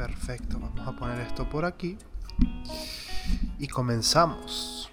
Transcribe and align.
Perfecto, 0.00 0.58
vamos 0.58 0.88
a 0.88 0.92
poner 0.92 1.20
esto 1.20 1.46
por 1.50 1.66
aquí. 1.66 1.98
Y 3.58 3.68
comenzamos. 3.68 4.90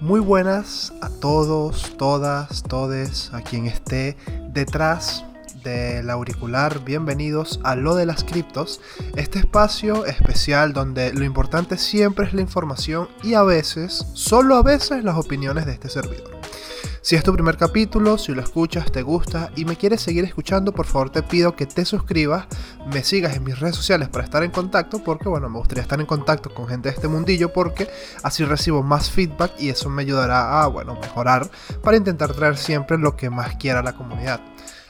Muy 0.00 0.20
buenas 0.20 0.94
a 1.02 1.10
todos, 1.10 1.98
todas, 1.98 2.62
todes, 2.62 3.34
a 3.34 3.42
quien 3.42 3.66
esté 3.66 4.16
detrás 4.54 5.22
del 5.62 6.08
auricular. 6.08 6.82
Bienvenidos 6.82 7.60
a 7.62 7.76
Lo 7.76 7.94
de 7.94 8.06
las 8.06 8.24
Criptos, 8.24 8.80
este 9.16 9.40
espacio 9.40 10.06
especial 10.06 10.72
donde 10.72 11.12
lo 11.12 11.26
importante 11.26 11.76
siempre 11.76 12.24
es 12.24 12.32
la 12.32 12.40
información 12.40 13.08
y 13.22 13.34
a 13.34 13.42
veces, 13.42 14.06
solo 14.14 14.56
a 14.56 14.62
veces, 14.62 15.04
las 15.04 15.18
opiniones 15.18 15.66
de 15.66 15.72
este 15.72 15.90
servidor. 15.90 16.35
Si 17.06 17.14
es 17.14 17.22
tu 17.22 17.32
primer 17.32 17.56
capítulo, 17.56 18.18
si 18.18 18.34
lo 18.34 18.42
escuchas, 18.42 18.90
te 18.90 19.02
gusta 19.02 19.52
y 19.54 19.64
me 19.64 19.76
quieres 19.76 20.00
seguir 20.00 20.24
escuchando, 20.24 20.72
por 20.72 20.86
favor 20.86 21.08
te 21.08 21.22
pido 21.22 21.54
que 21.54 21.64
te 21.64 21.84
suscribas, 21.84 22.48
me 22.92 23.04
sigas 23.04 23.36
en 23.36 23.44
mis 23.44 23.60
redes 23.60 23.76
sociales 23.76 24.08
para 24.08 24.24
estar 24.24 24.42
en 24.42 24.50
contacto, 24.50 24.98
porque 25.04 25.28
bueno, 25.28 25.48
me 25.48 25.58
gustaría 25.58 25.82
estar 25.82 26.00
en 26.00 26.06
contacto 26.06 26.52
con 26.52 26.66
gente 26.66 26.88
de 26.88 26.96
este 26.96 27.06
mundillo, 27.06 27.52
porque 27.52 27.88
así 28.24 28.44
recibo 28.44 28.82
más 28.82 29.08
feedback 29.08 29.52
y 29.60 29.68
eso 29.68 29.88
me 29.88 30.02
ayudará 30.02 30.64
a, 30.64 30.66
bueno, 30.66 30.98
mejorar 31.00 31.48
para 31.80 31.96
intentar 31.96 32.32
traer 32.32 32.56
siempre 32.56 32.98
lo 32.98 33.14
que 33.14 33.30
más 33.30 33.54
quiera 33.54 33.84
la 33.84 33.92
comunidad. 33.92 34.40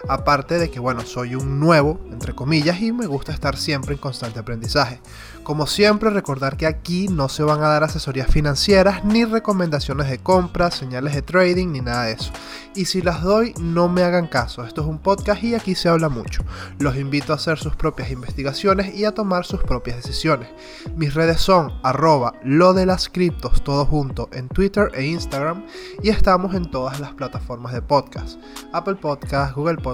Aparte 0.09 0.59
de 0.59 0.71
que, 0.71 0.81
bueno, 0.81 1.03
soy 1.03 1.35
un 1.35 1.59
nuevo, 1.59 2.01
entre 2.11 2.35
comillas, 2.35 2.81
y 2.81 2.93
me 2.93 3.07
gusta 3.07 3.33
estar 3.33 3.57
siempre 3.57 3.95
en 3.95 4.01
constante 4.01 4.39
aprendizaje. 4.39 5.01
Como 5.43 5.67
siempre, 5.67 6.11
recordar 6.11 6.57
que 6.57 6.67
aquí 6.67 7.09
no 7.09 7.29
se 7.29 7.43
van 7.43 7.63
a 7.63 7.69
dar 7.69 7.85
asesorías 7.85 8.29
financieras, 8.29 9.05
ni 9.05 9.25
recomendaciones 9.25 10.11
de 10.11 10.19
compra, 10.19 10.71
señales 10.71 11.15
de 11.15 11.23
trading, 11.23 11.69
ni 11.69 11.81
nada 11.81 12.05
de 12.05 12.13
eso. 12.13 12.33
Y 12.75 12.85
si 12.87 13.01
las 13.01 13.23
doy, 13.23 13.55
no 13.59 13.89
me 13.89 14.03
hagan 14.03 14.27
caso. 14.27 14.65
Esto 14.65 14.83
es 14.83 14.87
un 14.87 14.99
podcast 14.99 15.43
y 15.43 15.55
aquí 15.55 15.75
se 15.75 15.89
habla 15.89 16.09
mucho. 16.09 16.43
Los 16.79 16.97
invito 16.97 17.33
a 17.33 17.37
hacer 17.37 17.59
sus 17.59 17.75
propias 17.75 18.11
investigaciones 18.11 18.95
y 18.95 19.05
a 19.05 19.13
tomar 19.13 19.47
sus 19.47 19.63
propias 19.63 19.97
decisiones. 19.97 20.49
Mis 20.95 21.15
redes 21.15 21.41
son 21.41 21.73
arroba 21.83 22.35
lo 22.43 22.75
de 22.75 22.85
las 22.85 23.09
criptos, 23.09 23.63
todo 23.65 23.87
junto, 23.87 24.29
en 24.33 24.49
Twitter 24.49 24.91
e 24.95 25.07
Instagram. 25.07 25.65
Y 26.03 26.11
estamos 26.11 26.55
en 26.55 26.71
todas 26.71 27.01
las 27.01 27.15
plataformas 27.15 27.73
de 27.73 27.83
podcast. 27.83 28.39
Apple 28.73 28.97
Podcast, 28.97 29.55
Google 29.55 29.77
Podcast, 29.77 29.86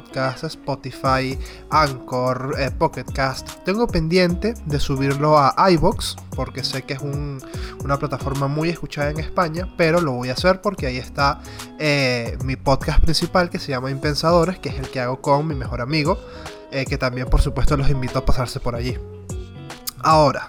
Spotify, 0.43 1.39
Anchor, 1.71 2.55
eh, 2.59 2.71
Pocket. 2.71 3.05
Tengo 3.65 3.87
pendiente 3.87 4.55
de 4.67 4.81
subirlo 4.81 5.39
a 5.39 5.53
a 5.57 5.71
iBox, 5.71 6.17
porque 6.35 6.65
sé 6.65 6.83
que 6.83 6.95
es 6.95 7.01
una 7.03 7.99
plataforma 7.99 8.49
muy 8.49 8.69
escuchada 8.69 9.11
en 9.11 9.21
España, 9.21 9.73
pero 9.77 10.01
lo 10.01 10.13
voy 10.13 10.31
a 10.31 10.33
hacer 10.33 10.61
porque 10.61 10.87
ahí 10.87 10.97
está 10.97 11.41
eh, 11.79 12.37
mi 12.45 12.57
podcast 12.57 13.01
principal 13.01 13.51
que 13.51 13.59
se 13.59 13.71
llama 13.71 13.91
Impensadores, 13.91 14.59
que 14.59 14.71
es 14.71 14.77
el 14.77 14.89
que 14.91 15.01
hago 15.01 15.21
con 15.21 15.47
mi 15.47 15.55
mejor 15.55 15.81
amigo, 15.81 16.19
eh, 16.71 16.85
que 16.87 16.99
también 16.99 17.29
por 17.29 17.41
supuesto 17.41 17.77
los 17.77 17.91
invito 17.91 18.19
a 18.19 18.25
pasarse 18.25 18.61
por 18.61 18.75
allí. 18.75 18.99
Ahora, 20.03 20.49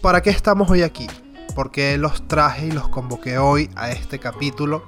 ¿para 0.00 0.22
qué 0.22 0.30
estamos 0.30 0.70
hoy 0.70 0.82
aquí? 0.82 1.06
¿Por 1.56 1.70
qué 1.70 1.96
los 1.96 2.28
traje 2.28 2.66
y 2.66 2.70
los 2.70 2.86
convoqué 2.90 3.38
hoy 3.38 3.70
a 3.76 3.90
este 3.90 4.18
capítulo? 4.18 4.84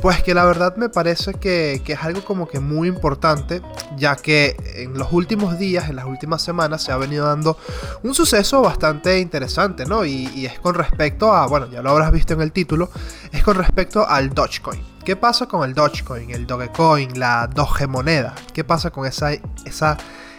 Pues 0.00 0.22
que 0.22 0.32
la 0.32 0.44
verdad 0.44 0.76
me 0.76 0.88
parece 0.88 1.34
que, 1.34 1.82
es 1.84 2.02
algo 2.04 2.24
como 2.24 2.46
que 2.46 2.60
muy 2.60 2.86
importante, 2.86 3.60
ya 3.96 4.14
que 4.14 4.56
en 4.76 4.96
los 4.96 5.12
últimos 5.12 5.58
días, 5.58 5.90
en 5.90 5.96
las 5.96 6.04
últimas 6.04 6.40
semanas, 6.40 6.84
se 6.84 6.92
ha 6.92 6.96
venido 6.98 7.26
dando 7.26 7.58
un 8.04 8.14
suceso 8.14 8.62
bastante 8.62 9.18
interesante, 9.18 9.86
¿no? 9.86 10.04
Y, 10.04 10.46
es 10.46 10.60
con 10.60 10.76
respecto 10.76 11.32
a, 11.32 11.48
bueno, 11.48 11.68
ya 11.68 11.82
lo 11.82 11.90
habrás 11.90 12.12
visto 12.12 12.32
en 12.32 12.42
el 12.42 12.52
título, 12.52 12.90
es 13.32 13.42
con 13.42 13.56
respecto 13.56 14.08
al 14.08 14.30
Dogecoin. 14.30 14.80
¿Qué 15.04 15.16
pasa 15.16 15.46
con 15.46 15.68
el 15.68 15.74
Dogecoin, 15.74 16.30
el 16.30 16.46
Dogecoin, 16.46 17.18
la 17.18 17.48
Doge 17.48 17.88
moneda? 17.88 18.36
¿Qué 18.52 18.62
pasa 18.62 18.90
con 18.90 19.04
esa, 19.04 19.32
esa, 19.64 19.96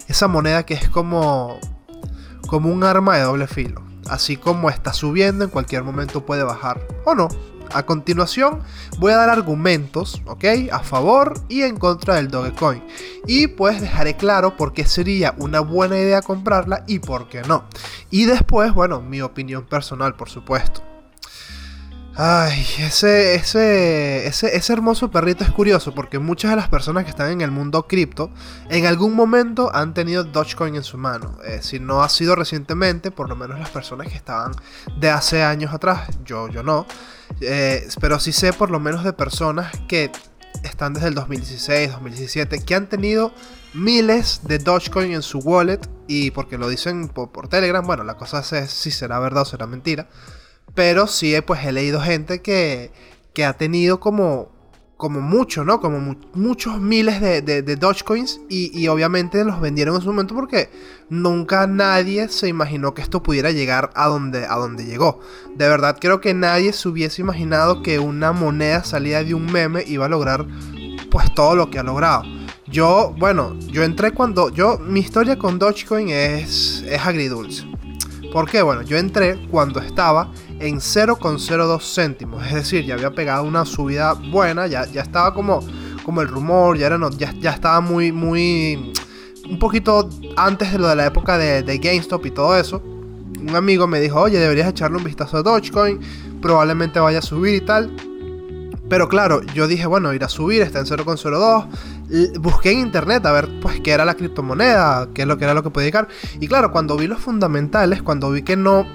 esa 0.07 0.27
moneda 0.29 0.65
que 0.65 0.75
es 0.75 0.87
como, 0.87 1.59
como 2.47 2.69
un 2.69 2.85
arma 2.85 3.17
de 3.17 3.23
doble 3.23 3.47
filo? 3.47 3.94
Así 4.09 4.37
como 4.37 4.69
está 4.69 4.93
subiendo, 4.93 5.43
en 5.43 5.49
cualquier 5.49 5.83
momento 5.83 6.25
puede 6.25 6.43
bajar 6.43 6.85
o 7.05 7.15
no. 7.15 7.27
A 7.73 7.83
continuación 7.83 8.61
voy 8.99 9.11
a 9.11 9.17
dar 9.17 9.29
argumentos, 9.29 10.21
¿ok? 10.25 10.45
A 10.71 10.79
favor 10.79 11.33
y 11.49 11.63
en 11.63 11.77
contra 11.77 12.15
del 12.15 12.29
Dogecoin. 12.29 12.83
Y 13.25 13.47
pues 13.47 13.81
dejaré 13.81 14.15
claro 14.15 14.55
por 14.55 14.73
qué 14.73 14.85
sería 14.85 15.33
una 15.37 15.61
buena 15.61 15.97
idea 15.97 16.21
comprarla 16.21 16.83
y 16.87 16.99
por 16.99 17.27
qué 17.27 17.41
no. 17.41 17.65
Y 18.11 18.25
después, 18.25 18.73
bueno, 18.73 19.01
mi 19.01 19.21
opinión 19.21 19.65
personal, 19.65 20.15
por 20.15 20.29
supuesto. 20.29 20.94
Ay, 22.17 22.65
ese, 22.79 23.35
ese, 23.35 24.25
ese, 24.25 24.73
hermoso 24.73 25.11
perrito 25.11 25.43
es 25.43 25.51
curioso 25.51 25.93
porque 25.93 26.17
muchas 26.17 26.51
de 26.51 26.55
las 26.55 26.69
personas 26.69 27.03
que 27.03 27.09
están 27.09 27.29
en 27.29 27.41
el 27.41 27.51
mundo 27.51 27.87
cripto 27.87 28.29
en 28.69 28.85
algún 28.85 29.13
momento 29.15 29.69
han 29.75 29.93
tenido 29.93 30.23
Dogecoin 30.23 30.75
en 30.75 30.83
su 30.83 30.97
mano. 30.97 31.37
Eh, 31.43 31.59
si 31.61 31.77
no 31.77 32.03
ha 32.03 32.07
sido 32.07 32.35
recientemente, 32.35 33.11
por 33.11 33.27
lo 33.27 33.35
menos 33.35 33.59
las 33.59 33.69
personas 33.69 34.07
que 34.07 34.15
estaban 34.15 34.53
de 34.97 35.09
hace 35.09 35.43
años 35.43 35.73
atrás, 35.73 36.07
yo, 36.23 36.47
yo 36.47 36.63
no. 36.63 36.85
Eh, 37.41 37.85
pero 37.99 38.17
sí 38.17 38.31
sé 38.31 38.53
por 38.53 38.71
lo 38.71 38.79
menos 38.79 39.03
de 39.03 39.11
personas 39.11 39.73
que 39.89 40.09
están 40.63 40.93
desde 40.93 41.09
el 41.09 41.15
2016, 41.15 41.91
2017, 41.91 42.63
que 42.63 42.75
han 42.75 42.87
tenido 42.87 43.33
miles 43.73 44.39
de 44.45 44.59
Dogecoin 44.59 45.11
en 45.11 45.21
su 45.21 45.39
wallet 45.39 45.81
y 46.07 46.31
porque 46.31 46.57
lo 46.57 46.69
dicen 46.69 47.09
por, 47.09 47.33
por 47.33 47.49
Telegram, 47.49 47.85
bueno, 47.85 48.05
la 48.05 48.15
cosa 48.15 48.39
es 48.39 48.71
si 48.71 48.89
será 48.89 49.19
verdad 49.19 49.41
o 49.41 49.45
será 49.45 49.67
mentira. 49.67 50.07
Pero 50.75 51.07
sí, 51.07 51.33
pues 51.45 51.65
he 51.65 51.71
leído 51.71 52.01
gente 52.01 52.41
que, 52.41 52.91
que 53.33 53.45
ha 53.45 53.53
tenido 53.53 53.99
como, 53.99 54.51
como 54.97 55.21
mucho, 55.21 55.63
¿no? 55.63 55.79
Como 55.79 56.17
muchos 56.33 56.79
miles 56.79 57.21
de, 57.21 57.41
de, 57.41 57.75
Dogecoins 57.75 58.41
y, 58.49 58.77
y, 58.77 58.87
obviamente 58.89 59.43
los 59.45 59.59
vendieron 59.61 59.95
en 59.95 60.01
su 60.01 60.07
momento 60.07 60.35
porque 60.35 60.69
nunca 61.09 61.65
nadie 61.65 62.27
se 62.27 62.47
imaginó 62.49 62.93
que 62.93 63.01
esto 63.01 63.23
pudiera 63.23 63.51
llegar 63.51 63.91
a 63.95 64.07
donde, 64.07 64.45
a 64.45 64.55
donde 64.55 64.85
llegó. 64.85 65.19
De 65.55 65.67
verdad 65.67 65.97
creo 65.99 66.19
que 66.19 66.33
nadie 66.33 66.73
se 66.73 66.87
hubiese 66.89 67.21
imaginado 67.21 67.81
que 67.81 67.99
una 67.99 68.33
moneda 68.33 68.83
salida 68.83 69.23
de 69.23 69.33
un 69.33 69.51
meme 69.51 69.83
iba 69.87 70.05
a 70.05 70.09
lograr 70.09 70.45
pues 71.09 71.33
todo 71.33 71.55
lo 71.55 71.69
que 71.69 71.79
ha 71.79 71.83
logrado. 71.83 72.23
Yo, 72.67 73.13
bueno, 73.17 73.57
yo 73.59 73.83
entré 73.83 74.11
cuando, 74.11 74.49
yo, 74.49 74.79
mi 74.79 74.99
historia 74.99 75.37
con 75.37 75.59
Dogecoin 75.59 76.09
es, 76.09 76.83
es 76.87 77.05
agridulce. 77.05 77.63
¿Por 78.33 78.49
qué? 78.49 78.61
Bueno, 78.61 78.81
yo 78.81 78.97
entré 78.97 79.39
cuando 79.49 79.79
estaba 79.79 80.29
en 80.59 80.77
0,02 80.77 81.81
céntimos. 81.81 82.45
Es 82.45 82.53
decir, 82.53 82.85
ya 82.85 82.95
había 82.95 83.11
pegado 83.11 83.43
una 83.43 83.65
subida 83.65 84.13
buena, 84.13 84.67
ya, 84.67 84.85
ya 84.85 85.01
estaba 85.01 85.33
como, 85.33 85.59
como 86.03 86.21
el 86.21 86.27
rumor, 86.27 86.77
ya, 86.77 86.87
era 86.87 86.97
no, 86.97 87.09
ya, 87.11 87.33
ya 87.39 87.51
estaba 87.51 87.81
muy, 87.81 88.11
muy... 88.11 88.93
Un 89.49 89.59
poquito 89.59 90.09
antes 90.37 90.71
de 90.71 90.79
lo 90.79 90.87
de 90.87 90.95
la 90.95 91.05
época 91.05 91.37
de, 91.37 91.61
de 91.61 91.77
GameStop 91.77 92.25
y 92.25 92.31
todo 92.31 92.57
eso. 92.57 92.81
Un 93.39 93.55
amigo 93.55 93.85
me 93.85 93.99
dijo, 93.99 94.19
oye, 94.19 94.39
deberías 94.39 94.67
echarle 94.69 94.97
un 94.97 95.03
vistazo 95.03 95.37
a 95.37 95.43
Dogecoin, 95.43 95.99
probablemente 96.41 96.99
vaya 96.99 97.19
a 97.19 97.21
subir 97.21 97.53
y 97.53 97.61
tal. 97.61 97.95
Pero 98.89 99.09
claro, 99.09 99.41
yo 99.53 99.67
dije, 99.67 99.85
bueno, 99.87 100.13
irá 100.13 100.27
a 100.27 100.29
subir, 100.29 100.61
está 100.61 100.79
en 100.79 100.85
0,02. 100.85 102.39
Busqué 102.39 102.71
en 102.71 102.79
internet 102.79 103.25
a 103.25 103.31
ver 103.31 103.49
pues 103.61 103.79
qué 103.81 103.91
era 103.91 104.05
la 104.05 104.13
criptomoneda, 104.13 105.09
qué 105.13 105.23
es 105.23 105.27
lo 105.27 105.37
que 105.37 105.43
era 105.43 105.53
lo 105.53 105.63
que 105.63 105.71
podía 105.71 105.87
llegar. 105.87 106.07
Y 106.39 106.47
claro, 106.47 106.71
cuando 106.71 106.95
vi 106.95 107.07
los 107.07 107.19
fundamentales, 107.19 108.03
cuando 108.03 108.31
vi 108.31 108.43
que 108.43 108.55
no, 108.55 108.85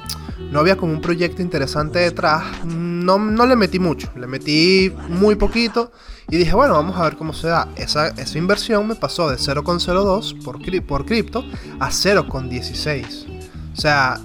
no 0.50 0.60
había 0.60 0.76
como 0.76 0.92
un 0.92 1.00
proyecto 1.00 1.42
interesante 1.42 1.98
detrás, 2.00 2.64
no, 2.64 3.18
no 3.18 3.46
le 3.46 3.56
metí 3.56 3.78
mucho, 3.78 4.10
le 4.16 4.26
metí 4.26 4.92
muy 5.08 5.36
poquito 5.36 5.92
y 6.30 6.36
dije, 6.36 6.54
bueno, 6.54 6.74
vamos 6.74 6.96
a 6.96 7.02
ver 7.02 7.16
cómo 7.16 7.32
se 7.32 7.48
da. 7.48 7.68
Esa, 7.76 8.08
esa 8.08 8.38
inversión 8.38 8.86
me 8.86 8.94
pasó 8.94 9.28
de 9.28 9.36
0,02 9.36 10.42
por, 10.42 10.58
por 10.86 11.04
cripto 11.04 11.44
a 11.80 11.90
0,16. 11.90 13.40
O 13.72 13.80
sea, 13.80 14.20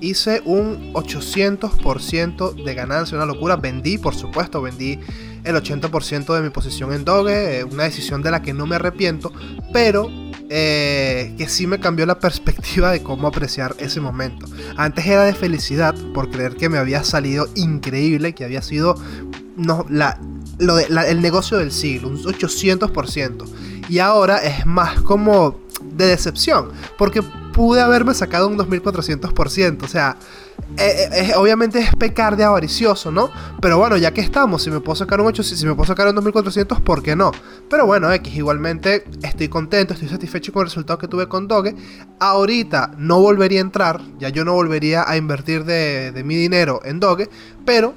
hice 0.00 0.40
un 0.44 0.92
800% 0.94 2.64
de 2.64 2.74
ganancia, 2.74 3.16
una 3.16 3.26
locura. 3.26 3.56
Vendí, 3.56 3.98
por 3.98 4.14
supuesto, 4.14 4.62
vendí 4.62 4.98
el 5.44 5.54
80% 5.54 6.34
de 6.34 6.42
mi 6.42 6.50
posición 6.50 6.92
en 6.92 7.04
Doge, 7.04 7.60
eh, 7.60 7.64
una 7.64 7.84
decisión 7.84 8.22
de 8.22 8.30
la 8.30 8.42
que 8.42 8.52
no 8.52 8.66
me 8.66 8.76
arrepiento, 8.76 9.32
pero 9.72 10.10
eh, 10.52 11.32
que 11.38 11.48
sí 11.48 11.68
me 11.68 11.78
cambió 11.78 12.04
la 12.06 12.18
perspectiva 12.18 12.90
de 12.90 13.04
cómo 13.04 13.28
apreciar 13.28 13.76
ese 13.78 14.00
momento. 14.00 14.46
Antes 14.76 15.06
era 15.06 15.24
de 15.24 15.32
felicidad 15.32 15.94
por 16.12 16.28
creer 16.28 16.56
que 16.56 16.68
me 16.68 16.76
había 16.76 17.04
salido 17.04 17.46
increíble, 17.54 18.34
que 18.34 18.44
había 18.44 18.60
sido 18.60 18.96
no, 19.56 19.86
la, 19.88 20.18
lo 20.58 20.74
de, 20.74 20.86
el 21.08 21.22
negocio 21.22 21.56
del 21.58 21.70
siglo, 21.70 22.08
un 22.08 22.20
800%. 22.20 23.44
Y 23.88 24.00
ahora 24.00 24.38
es 24.38 24.66
más 24.66 25.00
como 25.02 25.60
de 25.84 26.06
decepción, 26.06 26.70
porque 26.98 27.22
pude 27.22 27.80
haberme 27.80 28.12
sacado 28.14 28.48
un 28.48 28.58
2400%. 28.58 29.84
O 29.84 29.88
sea, 29.88 30.16
eh, 30.76 31.08
eh, 31.12 31.32
obviamente 31.36 31.78
es 31.78 31.94
pecar 31.96 32.36
de 32.36 32.44
avaricioso, 32.44 33.10
¿no? 33.10 33.30
Pero 33.60 33.78
bueno, 33.78 33.96
ya 33.96 34.12
que 34.12 34.20
estamos, 34.20 34.62
si 34.62 34.70
me 34.70 34.80
puedo 34.80 34.96
sacar 34.96 35.20
un 35.20 35.26
8, 35.26 35.42
si 35.42 35.66
me 35.66 35.74
puedo 35.74 35.86
sacar 35.86 36.08
un 36.08 36.14
2400, 36.14 36.80
¿por 36.80 37.02
qué 37.02 37.16
no? 37.16 37.32
Pero 37.68 37.86
bueno, 37.86 38.12
X, 38.12 38.34
igualmente 38.34 39.04
estoy 39.22 39.48
contento, 39.48 39.94
estoy 39.94 40.08
satisfecho 40.08 40.52
con 40.52 40.62
el 40.62 40.68
resultado 40.68 40.98
que 40.98 41.08
tuve 41.08 41.28
con 41.28 41.48
Doge. 41.48 41.74
Ahorita 42.18 42.92
no 42.96 43.20
volvería 43.20 43.60
a 43.60 43.62
entrar, 43.62 44.00
ya 44.18 44.28
yo 44.28 44.44
no 44.44 44.54
volvería 44.54 45.04
a 45.06 45.16
invertir 45.16 45.64
de, 45.64 46.12
de 46.12 46.24
mi 46.24 46.36
dinero 46.36 46.80
en 46.84 47.00
Doge, 47.00 47.28
pero 47.64 47.94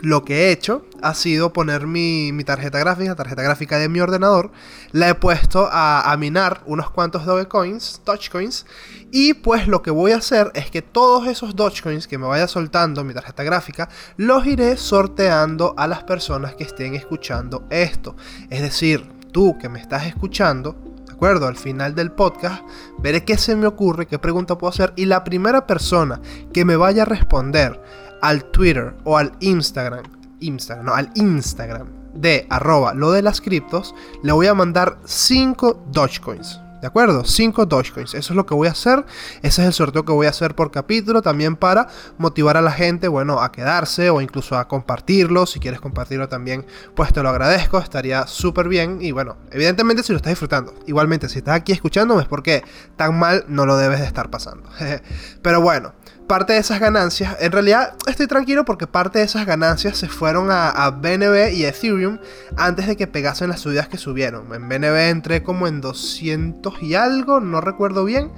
lo 0.00 0.24
que 0.24 0.46
he 0.48 0.52
hecho 0.52 0.84
ha 1.02 1.14
sido 1.14 1.52
poner 1.52 1.86
mi, 1.86 2.32
tarjeta 2.44 2.78
gráfica, 2.78 3.14
tarjeta 3.14 3.42
gráfica 3.42 3.78
de 3.78 3.88
mi 3.88 4.00
ordenador, 4.00 4.50
la 4.92 5.08
he 5.08 5.14
puesto 5.14 5.68
a, 5.70 6.14
minar 6.18 6.62
unos 6.66 6.90
cuantos 6.90 7.26
Dogecoins, 7.26 8.00
Dogecoins, 8.04 8.66
y 9.10 9.34
pues 9.34 9.68
lo 9.68 9.82
que 9.82 9.90
voy 9.90 10.12
a 10.12 10.16
hacer 10.16 10.50
es 10.54 10.70
que 10.70 10.82
todos 10.82 11.26
esos 11.26 11.56
Dogecoins 11.56 12.06
que 12.06 12.18
me 12.18 12.26
vaya 12.26 12.48
soltando 12.48 13.04
mi 13.04 13.14
tarjeta 13.14 13.42
gráfica, 13.42 13.88
los 14.16 14.46
iré 14.46 14.76
sorteando 14.76 15.74
a 15.76 15.86
las 15.86 16.02
personas 16.04 16.54
que 16.54 16.64
estén 16.64 16.94
escuchando 16.94 17.66
esto. 17.70 18.16
Es 18.50 18.62
decir, 18.62 19.06
tú 19.32 19.58
que 19.58 19.68
me 19.68 19.80
estás 19.80 20.06
escuchando, 20.06 20.76
¿de 21.06 21.12
acuerdo? 21.12 21.46
Al 21.46 21.56
final 21.56 21.94
del 21.94 22.12
podcast, 22.12 22.62
veré 22.98 23.24
qué 23.24 23.36
se 23.36 23.56
me 23.56 23.66
ocurre, 23.66 24.06
qué 24.06 24.18
pregunta 24.18 24.56
puedo 24.56 24.72
hacer, 24.72 24.92
y 24.96 25.06
la 25.06 25.24
primera 25.24 25.66
persona 25.66 26.20
que 26.52 26.64
me 26.64 26.76
vaya 26.76 27.02
a 27.02 27.06
responder, 27.06 27.80
al 28.24 28.44
Twitter 28.46 28.94
o 29.04 29.18
al 29.18 29.32
Instagram, 29.40 30.04
Instagram, 30.40 30.86
no, 30.86 30.94
al 30.94 31.10
Instagram 31.14 31.88
de 32.14 32.46
arroba 32.48 32.94
lo 32.94 33.12
de 33.12 33.20
las 33.20 33.42
criptos, 33.42 33.94
le 34.22 34.32
voy 34.32 34.46
a 34.46 34.54
mandar 34.54 34.96
5 35.04 35.84
Dogecoins. 35.90 36.60
¿De 36.80 36.88
acuerdo? 36.88 37.24
5 37.24 37.66
Dogecoins. 37.66 38.14
Eso 38.14 38.32
es 38.32 38.36
lo 38.36 38.46
que 38.46 38.54
voy 38.54 38.68
a 38.68 38.70
hacer. 38.70 39.04
Ese 39.42 39.62
es 39.62 39.68
el 39.68 39.72
sorteo 39.72 40.04
que 40.04 40.12
voy 40.12 40.26
a 40.26 40.30
hacer 40.30 40.54
por 40.54 40.70
capítulo. 40.70 41.22
También 41.22 41.56
para 41.56 41.88
motivar 42.18 42.58
a 42.58 42.62
la 42.62 42.72
gente, 42.72 43.08
bueno, 43.08 43.40
a 43.40 43.52
quedarse 43.52 44.10
o 44.10 44.20
incluso 44.20 44.56
a 44.58 44.68
compartirlo. 44.68 45.46
Si 45.46 45.60
quieres 45.60 45.80
compartirlo 45.80 46.28
también, 46.28 46.66
pues 46.94 47.10
te 47.12 47.22
lo 47.22 47.30
agradezco. 47.30 47.78
Estaría 47.78 48.26
súper 48.26 48.68
bien. 48.68 48.98
Y 49.00 49.12
bueno, 49.12 49.36
evidentemente 49.50 50.02
si 50.02 50.12
lo 50.12 50.16
estás 50.16 50.32
disfrutando. 50.32 50.74
Igualmente, 50.86 51.30
si 51.30 51.38
estás 51.38 51.56
aquí 51.56 51.72
escuchándome 51.72 52.22
es 52.22 52.28
porque 52.28 52.62
tan 52.96 53.18
mal 53.18 53.46
no 53.48 53.64
lo 53.64 53.78
debes 53.78 54.00
de 54.00 54.06
estar 54.06 54.28
pasando. 54.28 54.68
Pero 55.42 55.62
bueno, 55.62 55.94
parte 56.26 56.54
de 56.54 56.58
esas 56.58 56.80
ganancias, 56.80 57.36
en 57.40 57.52
realidad 57.52 57.96
estoy 58.06 58.26
tranquilo 58.26 58.64
porque 58.64 58.86
parte 58.86 59.18
de 59.18 59.24
esas 59.24 59.46
ganancias 59.46 59.96
se 59.98 60.08
fueron 60.08 60.48
a, 60.50 60.90
BNB 60.90 61.52
y 61.52 61.64
Ethereum 61.64 62.18
antes 62.56 62.86
de 62.86 62.96
que 62.96 63.06
pegasen 63.06 63.48
las 63.48 63.60
subidas 63.60 63.88
que 63.88 63.98
subieron. 63.98 64.52
En 64.54 64.68
BNB 64.68 65.10
entré 65.10 65.42
como 65.42 65.66
en 65.66 65.80
200 65.80 66.82
y 66.82 66.94
algo, 66.94 67.40
no 67.40 67.60
recuerdo 67.60 68.04
bien. 68.04 68.32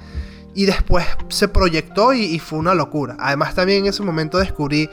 Y 0.53 0.65
después 0.65 1.05
se 1.27 1.47
proyectó 1.47 2.13
y, 2.13 2.23
y, 2.23 2.39
fue 2.39 2.57
una 2.57 2.73
locura. 2.73 3.15
Además 3.19 3.53
también 3.53 3.83
en 3.83 3.89
ese 3.89 4.01
momento 4.01 4.39
descubrí 4.39 4.89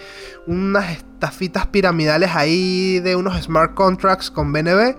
unas 0.47 0.91
estafitas 0.93 1.67
piramidales 1.69 2.33
ahí 2.35 3.01
de 3.01 3.17
unos 3.17 3.43
smart 3.43 3.73
contracts 3.73 4.31
con 4.31 4.53
BNB 4.53 4.95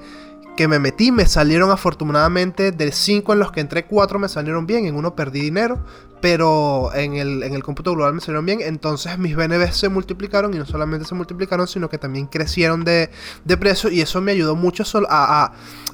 que 0.56 0.68
me 0.68 0.80
metí, 0.80 1.12
me 1.12 1.26
salieron 1.26 1.70
afortunadamente 1.70 2.72
de 2.72 2.92
5 2.92 3.34
en 3.34 3.40
los 3.40 3.52
que 3.52 3.60
entré 3.60 3.86
4 3.86 4.20
me 4.20 4.30
salieron 4.30 4.66
bien, 4.66 4.86
en 4.86 4.96
uno 4.96 5.16
perdí 5.16 5.42
dinero, 5.42 5.86
pero 6.26 6.90
en 6.96 7.18
el, 7.18 7.44
en 7.44 7.54
el 7.54 7.62
cómputo 7.62 7.94
global 7.94 8.16
me 8.16 8.20
salieron 8.20 8.48
bien, 8.48 8.60
entonces 8.60 9.16
mis 9.20 9.36
BNB 9.36 9.72
se 9.72 9.90
multiplicaron 9.90 10.56
y 10.56 10.58
no 10.58 10.66
solamente 10.66 11.06
se 11.06 11.14
multiplicaron, 11.14 11.68
sino 11.68 11.88
que 11.88 12.00
también 12.00 12.26
crecieron 12.26 12.84
de, 12.84 13.12
precio 13.60 13.92
y 13.92 14.02
eso 14.02 14.22
me 14.22 14.32
ayudó 14.32 14.56
mucho 14.56 14.82
a, 15.08 15.44
a, 15.44 15.54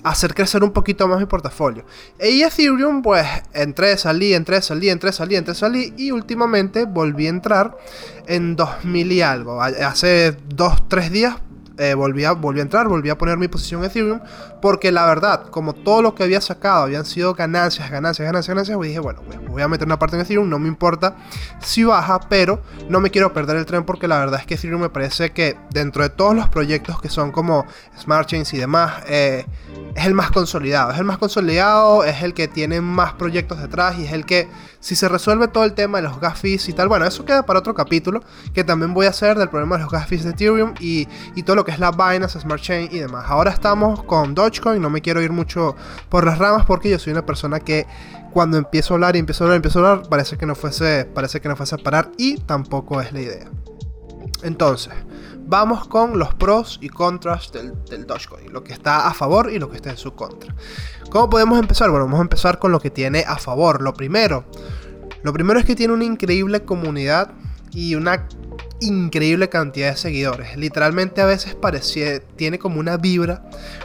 hacer 0.09 0.33
crecer 0.33 0.63
un 0.63 0.71
poquito 0.71 1.05
más 1.09 1.19
mi 1.19 1.25
portafolio. 1.25 1.83
Y 2.17 2.43
Ethereum, 2.43 3.01
pues 3.01 3.27
entré, 3.51 3.97
salí, 3.97 4.33
entré, 4.33 4.61
salí, 4.61 4.87
entré, 4.87 5.11
salí, 5.11 5.35
entré, 5.35 5.53
salí 5.53 5.93
y 5.97 6.11
últimamente 6.11 6.85
volví 6.85 7.25
a 7.25 7.29
entrar 7.31 7.77
en 8.25 8.55
2000 8.55 9.11
y 9.11 9.21
algo. 9.21 9.61
Hace 9.61 10.37
2, 10.47 10.87
3 10.87 11.11
días 11.11 11.35
eh, 11.81 11.95
volví, 11.95 12.23
a, 12.25 12.33
volví, 12.33 12.59
a, 12.59 12.63
entrar, 12.63 12.87
volví 12.87 13.09
a 13.09 13.17
poner 13.17 13.39
mi 13.39 13.47
posición 13.47 13.81
en 13.81 13.89
Ethereum, 13.89 14.19
porque 14.61 14.91
la 14.91 15.05
verdad, 15.07 15.47
como 15.49 15.73
todo 15.73 16.03
lo 16.03 16.13
que 16.13 16.23
había 16.23 16.39
sacado 16.39 16.83
habían 16.83 17.05
sido 17.05 17.33
ganancias, 17.33 17.89
ganancias, 17.89 18.23
ganancias, 18.23 18.53
ganancias, 18.53 18.77
pues 18.77 18.89
dije, 18.89 18.99
bueno, 18.99 19.23
pues 19.25 19.39
voy 19.47 19.63
a 19.63 19.67
meter 19.67 19.87
una 19.87 19.97
parte 19.97 20.15
en 20.15 20.21
Ethereum, 20.21 20.47
no 20.47 20.59
me 20.59 20.67
importa 20.67 21.15
si 21.59 21.83
baja, 21.83 22.19
pero 22.29 22.61
no 22.87 22.99
me 22.99 23.09
quiero 23.09 23.33
perder 23.33 23.57
el 23.57 23.65
tren 23.65 23.83
porque 23.83 24.07
la 24.07 24.19
verdad 24.19 24.39
es 24.39 24.45
que 24.45 24.53
Ethereum 24.53 24.81
me 24.81 24.89
parece 24.89 25.31
que 25.31 25.57
dentro 25.71 26.03
de 26.03 26.09
todos 26.09 26.35
los 26.35 26.47
proyectos 26.49 27.01
que 27.01 27.09
son 27.09 27.31
como 27.31 27.65
Smart 27.99 28.27
Chains 28.27 28.53
y 28.53 28.57
demás, 28.57 29.01
eh, 29.07 29.45
es 29.95 30.05
el 30.05 30.13
más 30.13 30.31
consolidado. 30.31 30.91
Es 30.91 30.99
el 30.99 31.05
más 31.05 31.17
consolidado, 31.17 32.03
es 32.03 32.21
el 32.23 32.33
que 32.33 32.47
tiene 32.47 32.81
más 32.81 33.13
proyectos 33.13 33.59
detrás 33.59 33.97
y 33.97 34.05
es 34.05 34.13
el 34.13 34.25
que, 34.25 34.47
si 34.79 34.95
se 34.95 35.07
resuelve 35.09 35.47
todo 35.47 35.63
el 35.63 35.73
tema 35.73 35.99
de 35.99 36.03
los 36.03 36.19
gas 36.19 36.39
fees 36.39 36.67
y 36.69 36.73
tal, 36.73 36.87
bueno, 36.87 37.05
eso 37.05 37.25
queda 37.25 37.45
para 37.45 37.59
otro 37.59 37.73
capítulo 37.73 38.21
que 38.53 38.63
también 38.63 38.93
voy 38.93 39.05
a 39.05 39.09
hacer 39.09 39.37
del 39.37 39.49
problema 39.49 39.77
de 39.77 39.83
los 39.83 39.91
gas 39.91 40.07
fees 40.07 40.23
de 40.23 40.31
Ethereum 40.31 40.73
y, 40.79 41.07
todo 41.43 41.55
lo 41.55 41.65
que 41.65 41.70
es 41.71 41.79
la 41.79 41.91
Binance, 41.91 42.39
Smart 42.39 42.61
Chain 42.61 42.89
y 42.91 42.99
demás. 42.99 43.25
Ahora 43.27 43.51
estamos 43.51 44.03
con 44.03 44.35
Dogecoin, 44.35 44.81
no 44.81 44.89
me 44.89 45.01
quiero 45.01 45.21
ir 45.21 45.31
mucho 45.31 45.75
por 46.09 46.25
las 46.25 46.37
ramas 46.37 46.65
porque 46.65 46.89
yo 46.89 46.99
soy 46.99 47.13
una 47.13 47.25
persona 47.25 47.59
que 47.59 47.87
cuando 48.33 48.57
empiezo 48.57 48.93
a 48.93 48.95
hablar 48.95 49.15
y 49.15 49.19
empiezo 49.19 49.43
a 49.43 49.45
hablar 49.45 49.55
y 49.55 49.57
empiezo 49.57 49.85
a 49.85 49.91
hablar, 49.91 50.09
parece 50.09 50.37
que 50.37 50.45
no 50.45 50.55
fuese, 50.55 51.05
parece 51.05 51.39
que 51.41 51.49
no 51.49 51.55
fuese 51.55 51.75
a 51.75 51.77
parar 51.77 52.11
y 52.17 52.37
tampoco 52.37 53.01
es 53.01 53.11
la 53.13 53.21
idea. 53.21 53.49
Entonces, 54.43 54.93
vamos 55.45 55.87
con 55.87 56.17
los 56.17 56.33
pros 56.33 56.79
y 56.81 56.89
contras 56.89 57.51
del, 57.51 58.05
Dogecoin, 58.05 58.51
lo 58.51 58.63
que 58.63 58.73
está 58.73 59.07
a 59.07 59.13
favor 59.13 59.51
y 59.51 59.59
lo 59.59 59.69
que 59.69 59.77
está 59.77 59.91
en 59.91 59.97
su 59.97 60.13
contra. 60.13 60.55
¿Cómo 61.09 61.29
podemos 61.29 61.59
empezar? 61.59 61.89
Bueno, 61.89 62.05
vamos 62.05 62.19
a 62.19 62.23
empezar 62.23 62.59
con 62.59 62.71
lo 62.71 62.79
que 62.79 62.89
tiene 62.89 63.23
a 63.27 63.37
favor. 63.37 63.81
Lo 63.81 63.93
primero, 63.93 64.45
lo 65.23 65.33
primero 65.33 65.59
es 65.59 65.65
que 65.65 65.75
tiene 65.75 65.93
una 65.93 66.05
increíble 66.05 66.63
comunidad 66.63 67.31
y 67.71 67.95
una 67.95 68.27
increíble 68.81 69.47
cantidad 69.49 69.91
de 69.91 69.97
seguidores. 69.97 70.57
Literalmente 70.57 71.21
a 71.21 71.25
veces 71.25 71.55
parece, 71.55 72.19
tiene 72.35 72.59
como 72.59 72.79
una 72.79 72.97
vibra, 72.97 73.43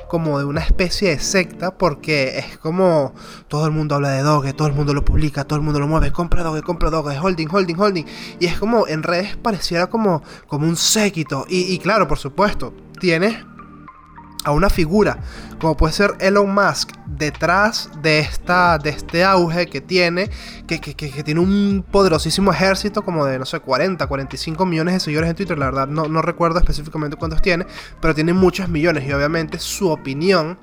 como 0.09 0.39
de 0.39 0.45
una 0.45 0.61
especie 0.61 1.11
de 1.11 1.19
secta, 1.19 1.77
porque 1.77 2.39
es 2.39 2.59
como 2.59 3.15
todo 3.49 3.67
el 3.67 3.73
mundo 3.73 3.95
habla 3.95 4.11
de 4.11 4.23
Doge, 4.23 4.53
todo 4.53 4.69
el 4.69 4.75
mundo 4.75 4.95
lo 4.95 5.05
publica, 5.05 5.45
todo 5.45 5.59
el 5.59 5.65
mundo 5.65 5.79
lo 5.79 5.87
mueve, 5.87 6.11
compra 6.11 6.43
Doge, 6.43 6.63
compra 6.63 6.91
Doge, 6.91 7.19
holding, 7.19 7.49
holding, 7.51 7.77
holding. 7.79 8.05
Y 8.41 8.47
es 8.47 8.59
como 8.59 8.89
en 8.89 9.03
redes 9.03 9.37
pareciera 9.37 9.87
como, 9.89 10.23
como 10.47 10.67
un 10.67 10.77
séquito. 10.77 11.47
Y, 11.49 11.73
y 11.73 11.79
claro, 11.79 12.09
por 12.09 12.19
supuesto, 12.19 12.75
tiene 12.99 13.56
a 14.47 14.53
una 14.53 14.71
figura 14.71 15.19
como 15.59 15.77
puede 15.77 15.93
ser 15.93 16.15
Elon 16.21 16.55
Musk 16.55 16.93
detrás 17.07 17.91
de, 18.03 18.21
esta, 18.21 18.79
de 18.79 18.91
este 18.91 19.25
auge 19.25 19.67
que 19.67 19.81
tiene, 19.81 20.31
que, 20.67 20.79
tiene 20.79 21.41
un 21.41 21.85
poderosísimo 21.91 22.53
ejército 22.53 23.03
como 23.03 23.25
de, 23.25 23.39
no 23.39 23.45
sé, 23.45 23.61
40, 23.61 24.07
45 24.07 24.67
millones 24.67 24.95
de 24.95 25.01
seguidores 25.01 25.31
en 25.31 25.37
Twitter, 25.37 25.59
la 25.59 25.67
verdad 25.67 25.89
no, 25.89 26.09
no 26.09 26.23
recuerdo 26.23 26.59
específicamente 26.59 27.17
cuántos 27.17 27.43
tiene, 27.43 27.67
pero 28.01 28.15
tiene 28.15 28.33
muchos 28.33 28.69
millones 28.69 29.05
y 29.09 29.13
obviamente 29.13 29.59
su 29.59 29.91
opinión 29.91 30.59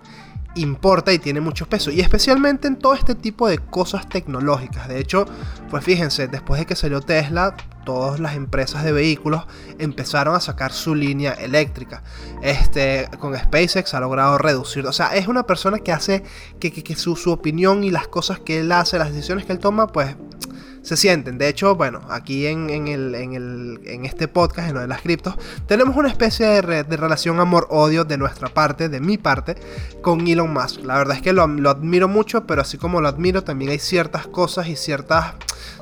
importa 0.55 1.13
y 1.13 1.19
tiene 1.19 1.41
mucho 1.41 1.67
peso. 1.67 1.91
Y 1.91 2.01
especialmente 2.01 2.67
en 2.67 2.77
todo 2.77 2.93
este 2.93 3.15
tipo 3.15 3.47
de 3.47 3.59
cosas 3.59 4.07
tecnológicas. 4.07 4.87
De 4.87 4.99
hecho, 4.99 5.25
pues 5.69 5.83
fíjense, 5.83 6.27
después 6.27 6.59
de 6.59 6.65
que 6.65 6.75
salió 6.75 7.01
Tesla, 7.01 7.55
todas 7.85 8.19
las 8.19 8.35
empresas 8.35 8.83
de 8.83 8.91
vehículos 8.91 9.43
empezaron 9.77 10.35
a 10.35 10.39
sacar 10.39 10.71
su 10.71 10.95
línea 10.95 11.33
eléctrica. 11.33 12.03
Este, 12.41 13.09
con 13.19 13.37
SpaceX 13.37 13.93
ha 13.93 13.99
logrado 13.99 14.37
reducir. 14.37 14.85
O 14.85 14.93
sea, 14.93 15.15
es 15.15 15.27
una 15.27 15.43
persona 15.43 15.79
que 15.79 15.91
hace 15.91 16.23
que, 16.59 16.71
que, 16.71 16.95
su, 16.95 17.15
su 17.15 17.31
opinión 17.31 17.83
y 17.83 17.91
las 17.91 18.07
cosas 18.07 18.39
que 18.39 18.59
él 18.59 18.71
hace, 18.71 18.97
las 18.97 19.13
decisiones 19.13 19.45
que 19.45 19.53
él 19.53 19.59
toma, 19.59 19.87
pues 19.87 20.15
se 20.83 20.97
sienten. 20.97 21.37
De 21.37 21.47
hecho, 21.47 21.75
bueno, 21.75 22.01
aquí 22.09 22.45
en, 22.45 22.69
el, 22.69 23.15
en, 23.15 24.05
este 24.05 24.27
podcast, 24.27 24.67
en 24.67 24.75
lo 24.75 24.81
de 24.81 24.87
las 24.87 25.01
criptos, 25.01 25.35
tenemos 25.65 25.95
una 25.95 26.09
especie 26.09 26.61
de, 26.61 26.83
relación 26.97 27.39
amor-odio 27.39 28.03
de 28.03 28.17
nuestra 28.17 28.49
parte, 28.49 28.89
de 28.89 28.99
mi 28.99 29.17
parte, 29.17 29.55
con 30.01 30.27
Elon 30.27 30.53
Musk. 30.53 30.83
La 30.83 30.97
verdad 30.97 31.15
es 31.15 31.21
que 31.21 31.33
lo, 31.33 31.43
admiro 31.43 32.07
mucho, 32.07 32.45
pero 32.45 32.61
así 32.61 32.77
como 32.77 33.01
lo 33.01 33.07
admiro, 33.07 33.43
también 33.43 33.71
hay 33.71 33.79
ciertas 33.79 34.27
cosas 34.27 34.67
y 34.67 34.75
ciertas, 34.75 35.33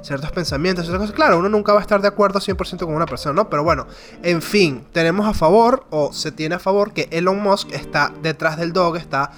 ciertos 0.04 0.32
pensamientos, 0.32 0.86
ciertas 0.86 1.02
cosas. 1.02 1.16
Claro, 1.16 1.40
uno 1.40 1.50
nunca 1.50 1.74
va 1.74 1.80
a 1.80 1.82
estar 1.82 2.02
de 2.02 2.08
acuerdo 2.08 2.40
100% 2.40 2.86
con 2.86 2.94
una 2.94 3.08
persona, 3.08 3.34
¿no? 3.34 3.50
Pero 3.50 3.64
bueno, 3.64 3.88
en 4.22 4.42
fin, 4.42 4.84
tenemos 4.94 5.28
a 5.28 5.34
favor, 5.34 5.86
o 5.90 6.14
se 6.14 6.32
tiene 6.32 6.56
a 6.56 6.60
favor, 6.60 6.94
que 6.94 7.08
Elon 7.12 7.42
Musk 7.42 7.72
está 7.72 8.14
detrás 8.22 8.58
del 8.58 8.72
dog, 8.72 8.98
está 8.98 9.32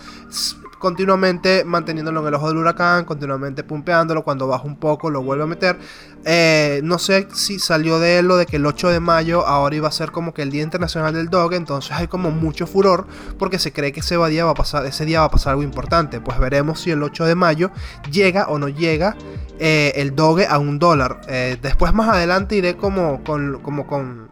continuamente 0.83 1.63
manteniéndolo 1.63 2.19
en 2.19 2.27
el 2.27 2.33
ojo 2.33 2.49
del 2.49 2.57
huracán, 2.57 3.05
continuamente 3.05 3.63
pumpeándolo, 3.63 4.21
cuando 4.25 4.49
baja 4.49 4.65
un 4.65 4.75
poco 4.75 5.09
lo 5.09 5.23
vuelve 5.23 5.45
a 5.45 5.47
meter. 5.47 5.79
Eh, 6.25 6.81
no 6.83 6.99
sé 6.99 7.29
si 7.33 7.57
salió 7.57 7.99
de 7.99 8.19
él 8.19 8.27
lo 8.27 8.35
de 8.35 8.45
que 8.45 8.57
el 8.57 8.65
8 8.65 8.89
de 8.89 8.99
mayo 8.99 9.47
ahora 9.47 9.77
iba 9.77 9.87
a 9.87 9.93
ser 9.93 10.11
como 10.11 10.33
que 10.33 10.41
el 10.41 10.51
Día 10.51 10.61
Internacional 10.61 11.13
del 11.13 11.29
Dog, 11.29 11.53
entonces 11.53 11.93
hay 11.93 12.07
como 12.07 12.31
mucho 12.31 12.67
furor 12.67 13.07
porque 13.39 13.59
se 13.59 13.71
cree 13.71 13.93
que 13.93 14.01
ese 14.01 14.17
día 14.27 14.43
va 14.43 14.51
a 14.51 14.55
pasar, 14.55 14.85
ese 14.85 15.05
día 15.05 15.21
va 15.21 15.27
a 15.27 15.31
pasar 15.31 15.51
algo 15.51 15.63
importante. 15.63 16.19
Pues 16.19 16.37
veremos 16.37 16.81
si 16.81 16.91
el 16.91 17.01
8 17.01 17.27
de 17.27 17.35
mayo 17.35 17.71
llega 18.11 18.47
o 18.49 18.59
no 18.59 18.67
llega 18.67 19.15
eh, 19.59 19.93
el 19.95 20.17
Doge 20.17 20.47
a 20.47 20.57
un 20.57 20.79
dólar. 20.79 21.21
Eh, 21.29 21.57
después 21.61 21.93
más 21.93 22.09
adelante 22.09 22.57
iré 22.57 22.75
como 22.75 23.23
con, 23.23 23.61
como 23.61 23.87
con, 23.87 24.27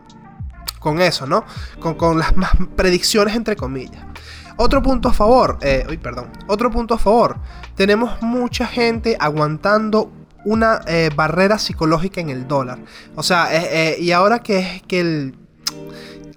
con 0.80 1.00
eso, 1.00 1.26
¿no? 1.28 1.46
Con, 1.80 1.94
con 1.96 2.20
las 2.20 2.36
más 2.36 2.52
predicciones 2.76 3.38
entre 3.38 3.56
comillas. 3.56 4.11
Otro 4.58 4.82
punto 4.82 5.10
a 5.10 5.14
favor, 5.14 5.58
eh, 5.62 5.86
perdón, 6.02 6.28
otro 6.48 6.70
punto 6.72 6.94
a 6.94 6.98
favor, 6.98 7.38
tenemos 7.76 8.22
mucha 8.22 8.66
gente 8.68 9.18
aguantando 9.20 10.12
una 10.44 10.82
eh, 10.88 11.10
barrera 11.16 11.58
psicológica 11.60 12.22
en 12.22 12.30
el 12.30 12.48
dólar. 12.48 12.80
O 13.16 13.24
sea, 13.24 13.48
eh, 13.52 13.98
y 14.00 14.12
ahora 14.12 14.40
que 14.40 14.82
que 14.88 15.00
el... 15.00 15.36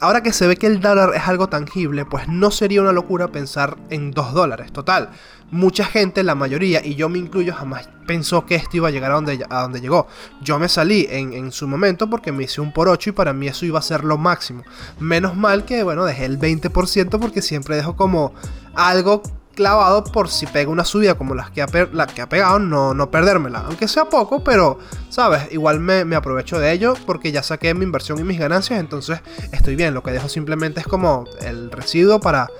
ahora 0.00 0.22
que 0.22 0.32
se 0.32 0.46
ve 0.46 0.56
que 0.56 0.66
el 0.66 0.80
dólar 0.80 1.12
es 1.14 1.26
algo 1.26 1.48
tangible, 1.48 2.04
pues 2.04 2.28
no 2.28 2.50
sería 2.50 2.82
una 2.82 2.92
locura 2.92 3.28
pensar 3.28 3.76
en 3.90 4.10
2 4.10 4.32
dólares. 4.34 4.72
Total, 4.72 5.10
mucha 5.54 5.84
gente, 5.84 6.24
la 6.24 6.34
mayoría, 6.34 6.84
y 6.84 6.96
yo 6.96 7.08
me 7.08 7.18
incluyo, 7.18 7.54
jamás 7.54 7.88
pensó 8.06 8.44
que 8.44 8.56
esto 8.56 8.76
iba 8.76 8.88
a 8.88 8.90
llegar 8.90 9.12
a 9.12 9.14
donde, 9.14 9.46
a 9.48 9.62
donde 9.62 9.80
llegó. 9.80 10.08
Yo 10.42 10.58
me 10.58 10.68
salí 10.68 11.06
en, 11.08 11.32
en, 11.32 11.52
su 11.52 11.68
momento 11.68 12.10
porque 12.10 12.32
me 12.32 12.42
hice 12.42 12.60
un 12.60 12.72
por 12.72 12.88
8 12.88 13.10
y 13.10 13.12
para 13.12 13.32
mí 13.32 13.46
eso 13.46 13.64
iba 13.64 13.78
a 13.78 13.82
ser 13.82 14.04
lo 14.04 14.18
máximo. 14.18 14.64
Menos 14.98 15.36
mal 15.36 15.64
que, 15.64 15.84
bueno, 15.84 16.04
dejé 16.04 16.24
el 16.24 16.40
20% 16.40 17.20
porque 17.20 17.40
siempre 17.40 17.76
dejo 17.76 17.94
como 17.94 18.34
algo 18.74 19.22
clavado 19.54 20.02
por 20.02 20.28
si 20.28 20.46
pega 20.46 20.68
una 20.68 20.84
subida 20.84 21.14
como 21.14 21.36
las 21.36 21.52
que 21.52 21.62
ha, 21.62 21.68
la 21.92 22.08
que 22.08 22.20
ha 22.20 22.28
pegado, 22.28 22.58
no, 22.58 22.92
no 22.92 23.12
perdérmela. 23.12 23.60
Aunque 23.66 23.86
sea 23.86 24.06
poco, 24.06 24.42
pero, 24.42 24.80
¿sabes? 25.08 25.52
Igual 25.52 25.78
me, 25.78 26.04
me, 26.04 26.16
aprovecho 26.16 26.58
de 26.58 26.72
ello 26.72 26.94
porque 27.06 27.30
ya 27.30 27.44
saqué 27.44 27.72
mi 27.74 27.84
inversión 27.84 28.18
y 28.18 28.24
mis 28.24 28.40
ganancias, 28.40 28.80
entonces 28.80 29.20
estoy 29.52 29.76
bien. 29.76 29.94
Lo 29.94 30.02
que 30.02 30.10
dejo 30.10 30.28
simplemente 30.28 30.80
es 30.80 30.86
como 30.86 31.24
el 31.40 31.70
residuo 31.70 32.18
para, 32.18 32.50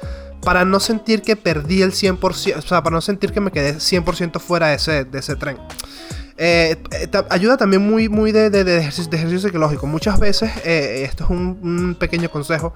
para 0.44 0.64
no 0.64 0.80
sentir 0.80 1.22
que 1.22 1.36
perdí 1.36 1.82
el 1.82 1.92
100%, 1.92 2.56
o 2.56 2.62
sea, 2.62 2.82
para 2.82 2.94
no 2.94 3.00
sentir 3.00 3.32
que 3.32 3.40
me 3.40 3.50
quedé 3.50 3.76
100% 3.76 4.38
fuera 4.40 4.68
de 4.68 4.74
ese, 4.76 5.04
de 5.04 5.18
ese 5.18 5.36
tren. 5.36 5.58
Eh, 6.36 6.76
eh 6.90 7.08
ayuda 7.30 7.56
también 7.56 7.88
muy, 7.88 8.08
muy 8.08 8.32
de, 8.32 8.50
de, 8.50 8.64
de, 8.64 8.78
ejercicio, 8.78 9.10
de, 9.10 9.38
psicológico. 9.38 9.86
Muchas 9.86 10.18
veces, 10.18 10.50
eh, 10.64 11.04
esto 11.04 11.24
es 11.24 11.30
un, 11.30 11.96
pequeño 11.98 12.28
consejo, 12.28 12.74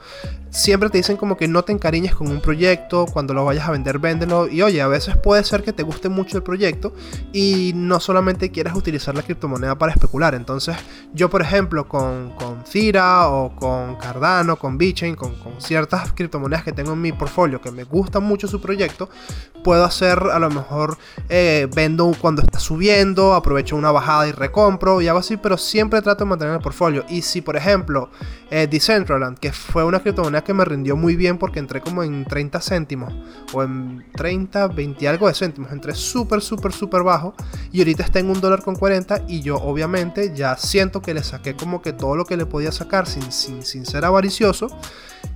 siempre 0.50 0.90
te 0.90 0.98
dicen 0.98 1.16
como 1.16 1.36
que 1.36 1.48
no 1.48 1.64
te 1.64 1.72
encariñes 1.72 2.14
con 2.14 2.28
un 2.28 2.40
proyecto, 2.40 3.06
cuando 3.06 3.34
lo 3.34 3.44
vayas 3.44 3.66
a 3.68 3.72
vender, 3.72 3.98
véndelo. 3.98 4.48
Y 4.48 4.62
oye, 4.62 4.80
a 4.80 4.86
veces 4.86 5.16
puede 5.16 5.42
ser 5.42 5.62
que 5.64 5.72
te 5.72 5.82
guste 5.82 6.08
mucho 6.08 6.36
el 6.36 6.42
proyecto 6.44 6.92
y 7.32 7.72
no 7.74 7.98
solamente 7.98 8.50
quieras 8.50 8.76
utilizar 8.76 9.14
la 9.16 9.22
criptomoneda 9.22 9.76
para 9.76 9.92
especular. 9.92 10.34
Entonces, 10.34 10.76
yo 11.12 11.28
por 11.28 11.42
ejemplo, 11.42 11.88
con, 11.88 12.30
con 12.30 12.62
o 12.62 13.52
con 13.56 13.96
Cardano, 13.96 14.56
con 14.56 14.78
Bitcoin, 14.78 15.16
con, 15.16 15.34
con 15.36 15.60
ciertas 15.60 16.12
criptomonedas 16.12 16.62
que 16.62 16.72
tengo 16.72 16.92
en 16.92 17.00
mi 17.00 17.12
portfolio 17.12 17.60
que 17.60 17.72
me 17.72 17.84
gusta 17.84 18.20
mucho 18.20 18.46
su 18.46 18.60
proyecto, 18.60 19.08
puedo 19.64 19.84
hacer 19.84 20.18
a 20.18 20.38
lo 20.38 20.50
mejor 20.50 20.96
vendo 21.74 22.12
cuando 22.20 22.42
está 22.42 22.58
subiendo, 22.58 23.34
aprovecho 23.48 23.76
una 23.76 23.90
bajada 23.90 24.28
y 24.28 24.32
recompro 24.32 25.00
y 25.00 25.08
hago 25.08 25.20
así, 25.20 25.38
pero 25.38 25.56
siempre 25.56 26.02
trato 26.02 26.24
de 26.24 26.28
mantener 26.28 26.54
el 26.56 26.60
portfolio. 26.60 27.06
Y 27.08 27.22
si 27.22 27.40
por 27.40 27.56
ejemplo 27.56 28.10
eh, 28.50 28.66
Decentraland, 28.70 29.38
que 29.38 29.52
fue 29.52 29.84
una 29.84 30.00
criptomoneda 30.00 30.44
que 30.44 30.52
me 30.52 30.66
rindió 30.66 30.96
muy 30.96 31.16
bien 31.16 31.38
porque 31.38 31.58
entré 31.58 31.80
como 31.80 32.02
en 32.02 32.26
30 32.26 32.60
céntimos 32.60 33.14
o 33.54 33.62
en 33.62 34.04
30, 34.14 34.68
20 34.68 35.08
algo 35.08 35.28
de 35.28 35.34
céntimos, 35.34 35.72
entré 35.72 35.94
súper, 35.94 36.42
súper, 36.42 36.72
súper 36.72 37.02
bajo 37.02 37.34
y 37.72 37.78
ahorita 37.78 38.02
está 38.02 38.18
en 38.18 38.28
un 38.28 38.38
dólar 38.38 38.62
con 38.62 38.76
40 38.76 39.22
y 39.28 39.40
yo 39.40 39.56
obviamente 39.56 40.34
ya 40.34 40.58
siento 40.58 41.00
que 41.00 41.14
le 41.14 41.22
saqué 41.22 41.56
como 41.56 41.80
que 41.80 41.94
todo 41.94 42.16
lo 42.16 42.26
que 42.26 42.36
le 42.36 42.44
podía 42.44 42.70
sacar 42.70 43.06
sin, 43.06 43.32
sin, 43.32 43.62
sin 43.62 43.86
ser 43.86 44.04
avaricioso 44.04 44.68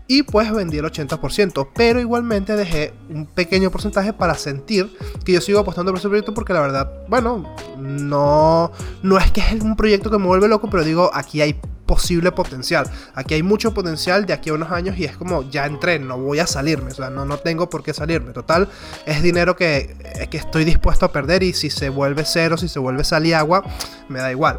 y 0.07 0.25
pues 0.25 0.53
vendí 0.53 0.79
el 0.79 0.85
80%, 0.85 1.69
pero 1.75 2.01
igualmente 2.01 2.57
dejé 2.57 2.93
un 3.09 3.27
pequeño 3.27 3.71
porcentaje 3.71 4.13
para 4.13 4.35
sentir 4.35 4.95
que 5.25 5.33
yo 5.33 5.41
sigo 5.41 5.61
apostando 5.61 5.93
por 5.93 5.99
ese 5.99 6.09
proyecto 6.09 6.35
porque 6.35 6.53
la 6.53 6.61
verdad, 6.61 6.93
bueno, 7.09 7.55
no, 7.79 8.73
no 9.03 9.19
es 9.19 9.31
que 9.31 9.41
es 9.41 9.61
un 9.63 9.77
proyecto 9.77 10.11
que 10.11 10.19
me 10.19 10.27
vuelve 10.27 10.49
loco, 10.49 10.69
pero 10.69 10.85
digo, 10.85 11.11
aquí 11.15 11.41
hay 11.41 11.59
posible 11.87 12.33
potencial. 12.33 12.91
Aquí 13.15 13.35
hay 13.35 13.43
mucho 13.43 13.75
potencial 13.75 14.25
de 14.25 14.33
aquí 14.33 14.51
a 14.51 14.55
unos 14.55 14.71
años 14.73 14.97
y 14.99 15.05
es 15.05 15.17
como 15.17 15.49
ya 15.51 15.67
entré, 15.67 15.99
no 15.99 16.19
voy 16.19 16.39
a 16.39 16.47
salirme, 16.47 16.91
o 16.91 16.95
sea, 16.95 17.11
no, 17.11 17.25
no 17.25 17.39
tengo 17.39 17.69
por 17.69 17.83
qué 17.83 17.93
salirme. 17.93 18.33
Total, 18.33 18.69
es 19.05 19.23
dinero 19.23 19.57
que, 19.57 20.29
que 20.31 20.39
estoy 20.39 20.65
dispuesto 20.65 21.07
a 21.07 21.13
perder 21.13 21.43
y 21.43 21.53
si 21.53 21.71
se 21.71 21.91
vuelve 21.91 22.25
cero, 22.25 22.57
si 22.57 22.69
se 22.69 22.79
vuelve 22.79 23.05
sal 23.05 23.27
y 23.27 23.35
agua, 23.35 23.63
me 24.09 24.21
da 24.21 24.31
igual. 24.31 24.59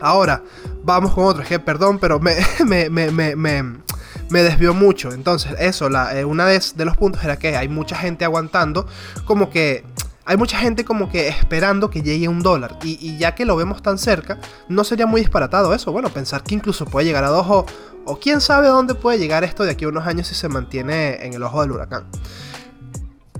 Ahora, 0.00 0.42
vamos 0.82 1.12
con 1.12 1.24
otro, 1.24 1.42
es 1.42 1.48
que 1.48 1.60
perdón, 1.60 1.98
pero 1.98 2.18
me 2.18 2.34
me 4.30 4.42
desvió 4.42 4.74
mucho. 4.74 5.12
Entonces, 5.12 5.54
eso, 5.58 5.88
la, 5.88 6.18
eh, 6.18 6.24
una 6.24 6.46
de, 6.46 6.60
de 6.74 6.84
los 6.84 6.96
puntos 6.96 7.22
era 7.24 7.38
que 7.38 7.56
hay 7.56 7.68
mucha 7.68 7.96
gente 7.96 8.24
aguantando, 8.24 8.86
como 9.24 9.50
que 9.50 9.84
hay 10.26 10.36
mucha 10.36 10.58
gente 10.58 10.84
como 10.84 11.10
que 11.10 11.28
esperando 11.28 11.90
que 11.90 12.02
llegue 12.02 12.28
un 12.28 12.42
dólar. 12.42 12.78
Y, 12.82 13.16
ya 13.18 13.34
que 13.34 13.44
lo 13.44 13.56
vemos 13.56 13.82
tan 13.82 13.98
cerca, 13.98 14.38
no 14.68 14.84
sería 14.84 15.06
muy 15.06 15.20
disparatado 15.20 15.74
eso. 15.74 15.92
Bueno, 15.92 16.08
pensar 16.10 16.42
que 16.42 16.54
incluso 16.54 16.86
puede 16.86 17.06
llegar 17.06 17.24
a 17.24 17.28
dos 17.28 17.66
o, 18.06 18.18
quién 18.18 18.40
sabe 18.40 18.68
dónde 18.68 18.94
puede 18.94 19.18
llegar 19.18 19.44
esto 19.44 19.64
de 19.64 19.72
aquí 19.72 19.84
a 19.84 19.88
unos 19.88 20.06
años 20.06 20.26
si 20.28 20.34
se 20.34 20.48
mantiene 20.48 21.24
en 21.24 21.34
el 21.34 21.42
ojo 21.42 21.60
del 21.60 21.72
huracán. 21.72 22.04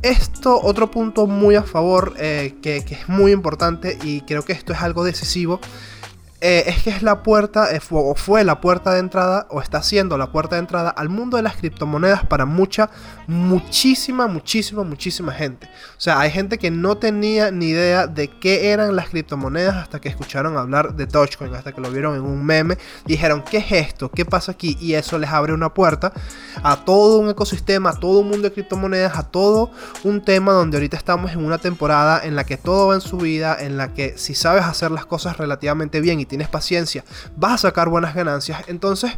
Esto, 0.02 0.60
otro 0.60 0.90
punto 0.90 1.26
muy 1.26 1.54
a 1.54 1.62
favor, 1.62 2.14
eh, 2.18 2.56
que 2.60 2.76
es 2.76 3.08
muy 3.08 3.32
importante 3.32 3.98
y 4.02 4.20
creo 4.22 4.42
que 4.42 4.52
esto 4.52 4.74
es 4.74 4.82
algo 4.82 5.02
decisivo, 5.02 5.60
eh, 6.46 6.64
es 6.66 6.82
que 6.82 6.90
es 6.90 7.02
la 7.02 7.22
puerta, 7.22 7.74
eh, 7.74 7.80
o 7.88 8.14
fue 8.14 8.44
la 8.44 8.60
puerta 8.60 8.92
de 8.92 8.98
entrada, 8.98 9.46
o 9.48 9.62
está 9.62 9.82
siendo 9.82 10.18
la 10.18 10.30
puerta 10.30 10.56
de 10.56 10.60
entrada 10.60 10.90
al 10.90 11.08
mundo 11.08 11.38
de 11.38 11.42
las 11.42 11.56
criptomonedas 11.56 12.26
para 12.26 12.44
mucha, 12.44 12.90
muchísima, 13.26 14.26
muchísima, 14.26 14.82
muchísima 14.82 15.32
gente. 15.32 15.66
O 15.96 16.00
sea, 16.00 16.20
hay 16.20 16.30
gente 16.30 16.58
que 16.58 16.70
no 16.70 16.98
tenía 16.98 17.50
ni 17.50 17.68
idea 17.68 18.06
de 18.06 18.28
qué 18.28 18.72
eran 18.72 18.94
las 18.94 19.08
criptomonedas 19.08 19.74
hasta 19.76 20.02
que 20.02 20.10
escucharon 20.10 20.58
hablar 20.58 20.94
de 20.94 21.06
Dogecoin, 21.06 21.54
hasta 21.54 21.72
que 21.72 21.80
lo 21.80 21.90
vieron 21.90 22.14
en 22.14 22.20
un 22.20 22.44
meme, 22.44 22.76
dijeron, 23.06 23.42
¿qué 23.50 23.56
es 23.56 23.72
esto? 23.72 24.10
¿Qué 24.10 24.26
pasa 24.26 24.52
aquí? 24.52 24.76
Y 24.82 24.92
eso 24.92 25.18
les 25.18 25.30
abre 25.30 25.54
una 25.54 25.72
puerta 25.72 26.12
a 26.62 26.84
todo 26.84 27.20
un 27.20 27.30
ecosistema, 27.30 27.88
a 27.88 27.94
todo 27.94 28.20
un 28.20 28.28
mundo 28.28 28.50
de 28.50 28.52
criptomonedas, 28.52 29.16
a 29.16 29.22
todo 29.22 29.70
un 30.02 30.22
tema 30.22 30.52
donde 30.52 30.76
ahorita 30.76 30.98
estamos 30.98 31.32
en 31.32 31.42
una 31.42 31.56
temporada 31.56 32.20
en 32.22 32.36
la 32.36 32.44
que 32.44 32.58
todo 32.58 32.88
va 32.88 32.96
en 32.96 33.00
su 33.00 33.16
vida, 33.16 33.56
en 33.58 33.78
la 33.78 33.94
que 33.94 34.18
si 34.18 34.34
sabes 34.34 34.64
hacer 34.64 34.90
las 34.90 35.06
cosas 35.06 35.38
relativamente 35.38 36.02
bien 36.02 36.20
y 36.20 36.33
tienes 36.34 36.48
paciencia, 36.48 37.04
vas 37.36 37.52
a 37.52 37.68
sacar 37.68 37.88
buenas 37.88 38.12
ganancias. 38.12 38.64
Entonces, 38.66 39.12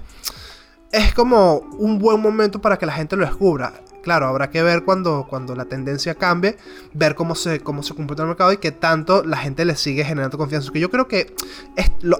es 0.92 1.14
como 1.14 1.60
un 1.78 1.98
buen 1.98 2.20
momento 2.20 2.60
para 2.60 2.76
que 2.76 2.84
la 2.84 2.92
gente 2.92 3.16
lo 3.16 3.24
descubra. 3.24 3.72
Claro, 4.02 4.26
habrá 4.26 4.50
que 4.50 4.62
ver 4.62 4.84
cuando, 4.84 5.26
cuando 5.28 5.56
la 5.56 5.64
tendencia 5.64 6.14
cambie, 6.14 6.58
ver 6.92 7.14
cómo 7.14 7.34
se, 7.34 7.60
cómo 7.60 7.82
se 7.82 7.94
el 7.94 8.26
mercado 8.26 8.52
y 8.52 8.58
que 8.58 8.70
tanto 8.70 9.24
la 9.24 9.38
gente 9.38 9.64
le 9.64 9.76
sigue 9.76 10.04
generando 10.04 10.36
confianza. 10.36 10.70
Que 10.70 10.78
yo 10.78 10.90
creo 10.90 11.08
que, 11.08 11.34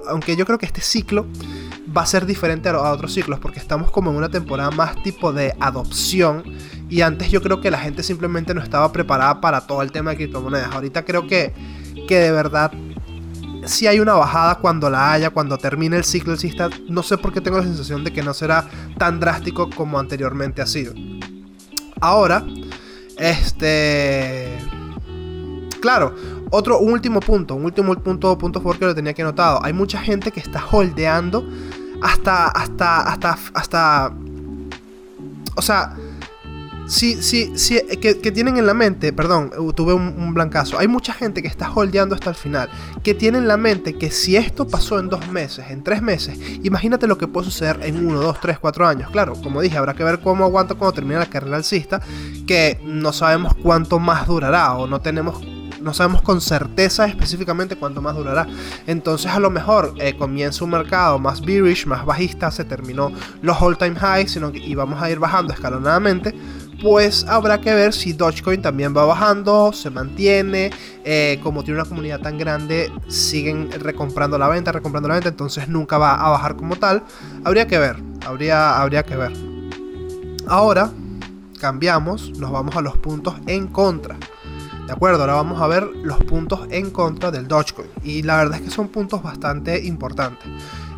aunque 0.09 0.35
yo 0.35 0.45
creo 0.47 0.57
que 0.57 0.65
este 0.65 0.81
ciclo 0.81 1.27
va 1.95 2.01
a 2.01 2.05
ser 2.07 2.25
diferente 2.25 2.67
a, 2.67 2.73
a, 2.73 2.91
otros 2.91 3.13
ciclos, 3.13 3.39
porque 3.39 3.59
estamos 3.59 3.91
como 3.91 4.09
en 4.09 4.17
una 4.17 4.29
temporada 4.29 4.71
más 4.71 5.01
tipo 5.03 5.31
de 5.31 5.55
adopción. 5.59 6.43
Y 6.89 7.01
antes 7.01 7.29
yo 7.29 7.43
creo 7.43 7.61
que 7.61 7.69
la 7.69 7.77
gente 7.77 8.01
simplemente 8.01 8.55
no 8.55 8.63
estaba 8.63 8.91
preparada 8.91 9.41
para 9.41 9.61
todo 9.67 9.83
el 9.83 9.91
tema 9.91 10.09
de 10.09 10.17
criptomonedas. 10.17 10.73
Ahorita 10.73 11.05
creo 11.05 11.27
que, 11.27 11.53
que 12.07 12.17
de 12.17 12.31
verdad 12.31 12.71
si 13.67 13.87
hay 13.87 13.99
una 13.99 14.13
bajada 14.13 14.55
cuando 14.55 14.89
la 14.89 15.11
haya, 15.11 15.29
cuando 15.29 15.57
termine 15.57 15.97
el 15.97 16.03
ciclo 16.03 16.33
alcista, 16.33 16.69
no 16.89 17.03
sé 17.03 17.17
por 17.17 17.33
qué 17.33 17.41
tengo 17.41 17.57
la 17.57 17.63
sensación 17.63 18.03
de 18.03 18.11
que 18.11 18.23
no 18.23 18.33
será 18.33 18.67
tan 18.97 19.19
drástico 19.19 19.69
como 19.69 19.99
anteriormente 19.99 20.61
ha 20.61 20.65
sido. 20.65 20.93
Ahora, 21.99 22.45
este... 23.17 24.57
Claro, 25.81 26.15
otro 26.49 26.79
último 26.79 27.19
punto, 27.19 27.55
un 27.55 27.65
último 27.65 27.93
punto, 27.95 28.37
punto 28.37 28.59
favor 28.59 28.79
que 28.79 28.85
lo 28.85 28.95
tenía 28.95 29.13
que 29.13 29.23
notado. 29.23 29.63
Hay 29.63 29.73
mucha 29.73 29.99
gente 29.99 30.31
que 30.31 30.39
está 30.39 30.63
holdeando 30.71 31.47
hasta, 32.01 32.47
hasta, 32.47 33.01
hasta, 33.01 33.37
hasta... 33.53 34.13
O 35.55 35.61
sea, 35.61 35.95
Sí, 36.87 37.21
sí, 37.21 37.51
sí, 37.57 37.81
que, 37.99 38.31
tienen 38.31 38.57
en 38.57 38.65
la 38.65 38.73
mente, 38.73 39.11
perdón, 39.11 39.51
uh, 39.57 39.73
tuve 39.73 39.93
un, 39.93 40.33
blancazo. 40.33 40.79
Hay 40.79 40.87
mucha 40.87 41.13
gente 41.13 41.41
que 41.41 41.47
está 41.47 41.69
holdeando 41.71 42.15
hasta 42.15 42.29
el 42.29 42.35
final, 42.35 42.69
que 43.03 43.13
tiene 43.13 43.39
en 43.39 43.47
la 43.47 43.57
mente 43.57 43.97
que 43.97 44.09
si 44.09 44.37
esto 44.37 44.67
pasó 44.67 44.97
en 44.97 45.09
dos 45.09 45.27
meses, 45.29 45.65
en 45.69 45.83
tres 45.83 46.01
meses, 46.01 46.39
imagínate 46.63 47.05
lo 47.05 47.17
que 47.17 47.27
puede 47.27 47.45
suceder 47.45 47.79
en 47.83 48.07
uno, 48.07 48.21
dos, 48.21 48.39
tres, 48.39 48.57
cuatro 48.57 48.87
años. 48.87 49.09
Claro, 49.11 49.33
como 49.43 49.61
dije, 49.61 49.77
habrá 49.77 49.95
que 49.95 50.03
ver 50.03 50.21
cómo 50.21 50.45
aguanta 50.45 50.75
cuando 50.75 50.93
termine 50.93 51.19
la 51.19 51.25
carrera 51.25 51.57
alcista, 51.57 52.01
que 52.45 52.79
no 52.83 53.11
sabemos 53.11 53.53
cuánto 53.61 53.99
más 53.99 54.25
durará 54.27 54.73
o 54.75 54.87
no 54.87 55.01
tenemos 55.01 55.43
no 55.81 55.93
sabemos 55.93 56.21
con 56.21 56.41
certeza 56.41 57.05
específicamente 57.05 57.75
cuánto 57.75 58.01
más 58.01 58.15
durará. 58.15 58.47
Entonces 58.87 59.31
a 59.31 59.39
lo 59.39 59.49
mejor 59.49 59.93
eh, 59.99 60.17
comienza 60.17 60.63
un 60.63 60.71
mercado 60.71 61.19
más 61.19 61.41
bearish, 61.41 61.85
más 61.85 62.05
bajista, 62.05 62.51
se 62.51 62.65
terminó 62.65 63.11
los 63.41 63.61
all 63.61 63.77
time 63.77 63.95
highs 63.95 64.31
sino 64.31 64.51
que, 64.51 64.59
y 64.59 64.75
vamos 64.75 65.01
a 65.01 65.09
ir 65.09 65.19
bajando 65.19 65.53
escalonadamente 65.53 66.35
pues 66.81 67.25
habrá 67.27 67.59
que 67.59 67.73
ver 67.73 67.93
si 67.93 68.13
Dogecoin 68.13 68.61
también 68.61 68.95
va 68.95 69.05
bajando, 69.05 69.73
se 69.73 69.89
mantiene, 69.89 70.69
eh, 71.03 71.39
como 71.41 71.63
tiene 71.63 71.79
una 71.79 71.89
comunidad 71.89 72.19
tan 72.19 72.37
grande, 72.37 72.91
siguen 73.07 73.69
recomprando 73.71 74.37
la 74.37 74.47
venta, 74.47 74.71
recomprando 74.71 75.09
la 75.09 75.15
venta, 75.15 75.29
entonces 75.29 75.67
nunca 75.67 75.97
va 75.97 76.15
a 76.15 76.29
bajar 76.29 76.55
como 76.55 76.75
tal. 76.75 77.03
Habría 77.43 77.67
que 77.67 77.79
ver, 77.79 77.97
habría, 78.25 78.79
habría 78.79 79.03
que 79.03 79.15
ver. 79.15 79.33
Ahora 80.47 80.91
cambiamos, 81.59 82.31
nos 82.37 82.51
vamos 82.51 82.75
a 82.75 82.81
los 82.81 82.97
puntos 82.97 83.35
en 83.47 83.67
contra. 83.67 84.15
De 84.85 84.93
acuerdo, 84.93 85.21
ahora 85.21 85.33
vamos 85.33 85.61
a 85.61 85.67
ver 85.67 85.83
los 86.03 86.17
puntos 86.19 86.65
en 86.69 86.91
contra 86.91 87.29
del 87.29 87.47
Dogecoin. 87.47 87.89
Y 88.03 88.23
la 88.23 88.37
verdad 88.37 88.59
es 88.59 88.61
que 88.61 88.71
son 88.71 88.87
puntos 88.87 89.21
bastante 89.21 89.83
importantes. 89.85 90.47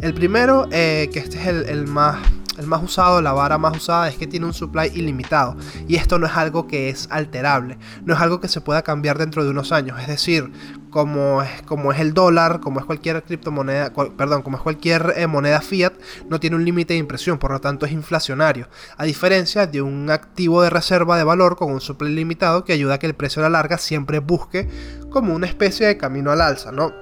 El 0.02 0.14
primero, 0.14 0.68
eh, 0.72 1.10
que 1.12 1.20
este 1.20 1.40
es 1.40 1.48
el, 1.48 1.68
el 1.70 1.88
más 1.88 2.20
el 2.60 2.68
más 2.68 2.84
usado, 2.84 3.22
la 3.22 3.32
vara 3.32 3.58
más 3.58 3.78
usada 3.78 4.10
es 4.10 4.18
que 4.18 4.28
tiene 4.28 4.46
un 4.46 4.54
supply 4.54 4.92
ilimitado. 4.94 5.56
Y 5.88 5.96
esto 5.96 6.20
no 6.20 6.28
es 6.28 6.36
algo 6.36 6.68
que 6.68 6.90
es 6.90 7.08
alterable, 7.10 7.78
no 8.04 8.14
es 8.14 8.20
algo 8.20 8.42
que 8.42 8.50
se 8.50 8.60
pueda 8.60 8.82
cambiar 8.82 9.18
dentro 9.18 9.44
de 9.44 9.50
unos 9.50 9.72
años. 9.72 9.98
Es 10.00 10.08
decir, 10.08 10.52
como 10.90 11.42
es, 11.42 12.00
el 12.00 12.14
dólar, 12.14 12.60
como 12.60 12.82
es 12.82 12.86
cualquier 12.86 13.24
criptomoneda, 13.24 13.94
perdón, 14.18 14.42
como 14.42 14.58
es 14.58 14.64
cualquier 14.64 15.14
eh, 15.16 15.26
moneda 15.28 15.62
fiat, 15.62 15.94
no 16.28 16.40
tiene 16.40 16.58
un 16.58 16.66
límite 16.66 16.94
de 16.94 17.00
impresión, 17.00 17.38
por 17.38 17.52
lo 17.52 17.62
tanto 17.62 17.86
es 17.86 17.94
inflacionario. 17.94 18.68
A 18.98 19.06
diferencia 19.06 19.66
de 19.66 19.82
un 19.82 20.10
activo 20.10 20.62
de 20.62 20.70
reserva 20.70 21.18
de 21.18 21.24
valor 21.24 21.56
con 21.56 21.72
un 21.72 21.80
supply 21.80 22.14
limitado 22.14 22.66
que 22.66 22.74
ayuda 22.74 22.96
a 22.96 23.00
que 23.00 23.08
el 23.08 23.16
precio 23.16 23.42
a 23.42 23.44
la 23.44 23.50
larga 23.50 23.78
siempre 23.78 24.20
busque 24.20 24.68
como 25.10 25.34
una 25.34 25.48
especie 25.48 25.88
de 25.88 25.98
camino 25.98 26.32
al 26.32 26.42
alza, 26.42 26.74
¿no? 26.74 26.94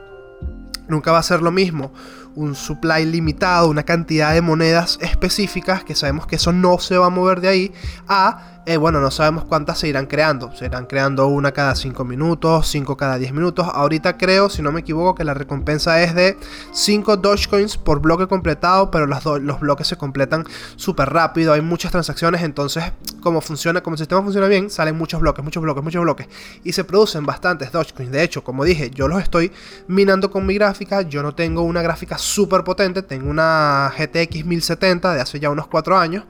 Nunca 0.87 1.11
va 1.11 1.17
a 1.17 1.23
ser 1.23 1.41
lo 1.41 1.51
mismo 1.51 1.91
un 2.37 2.53
supply 2.53 3.03
limitado, 3.03 3.67
una 3.67 3.81
cantidad 3.81 4.31
de 4.31 4.41
monedas 4.41 4.99
específicas 5.01 5.83
que 5.83 5.95
sabemos 5.95 6.27
que 6.27 6.35
eso 6.35 6.53
no 6.53 6.77
se 6.77 6.95
va 6.95 7.07
a 7.07 7.09
mover 7.09 7.41
de 7.41 7.47
ahí, 7.47 7.73
a 8.07 8.56
eh, 8.69 8.75
bueno, 8.75 8.99
no 8.99 9.11
sabemos 9.11 9.45
cuántas 9.45 9.79
se 9.79 9.87
irán 9.87 10.07
creando. 10.07 10.53
Se 10.53 10.65
irán 10.65 10.87
creando 10.87 11.27
una 11.27 11.53
cada 11.53 11.73
5 11.73 12.03
minutos, 12.03 12.67
5 12.67 12.97
cada 12.97 13.17
10 13.17 13.31
minutos. 13.31 13.65
Ahorita 13.73 14.17
creo, 14.17 14.49
si 14.49 14.61
no 14.61 14.73
me 14.73 14.81
equivoco, 14.81 15.15
que 15.15 15.23
la 15.23 15.33
recompensa 15.33 16.03
es 16.03 16.13
de 16.13 16.37
5 16.73 17.15
Dogecoins 17.15 17.77
por 17.77 18.01
bloque 18.01 18.27
completado, 18.27 18.91
pero 18.91 19.05
los, 19.05 19.23
los 19.23 19.61
bloques 19.61 19.87
se 19.87 19.95
completan 19.95 20.43
súper 20.75 21.13
rápido. 21.13 21.53
Hay 21.53 21.61
muchas 21.61 21.93
transacciones, 21.93 22.41
entonces, 22.41 22.83
como 23.21 23.39
funciona, 23.39 23.81
como 23.81 23.93
el 23.93 23.99
sistema 23.99 24.21
funciona 24.21 24.47
bien, 24.47 24.69
salen 24.69 24.97
muchos 24.97 25.21
bloques, 25.21 25.45
muchos 25.45 25.63
bloques, 25.63 25.81
muchos 25.81 26.01
bloques. 26.01 26.27
Y 26.65 26.73
se 26.73 26.83
producen 26.83 27.25
bastantes 27.25 27.71
Dogecoins. 27.71 28.11
De 28.11 28.21
hecho, 28.21 28.43
como 28.43 28.65
dije, 28.65 28.91
yo 28.91 29.07
los 29.07 29.23
estoy 29.23 29.49
minando 29.87 30.29
con 30.29 30.45
mi 30.45 30.55
gráfica. 30.55 31.03
Yo 31.03 31.23
no 31.23 31.33
tengo 31.33 31.61
una 31.61 31.81
gráfica 31.81 32.17
súper 32.17 32.65
potente, 32.65 33.01
tengo 33.01 33.29
una 33.29 33.93
GTX 33.97 34.43
1070 34.43 35.13
de 35.13 35.21
hace 35.21 35.39
ya 35.39 35.49
unos 35.49 35.67
4 35.67 35.97
años 35.97 36.25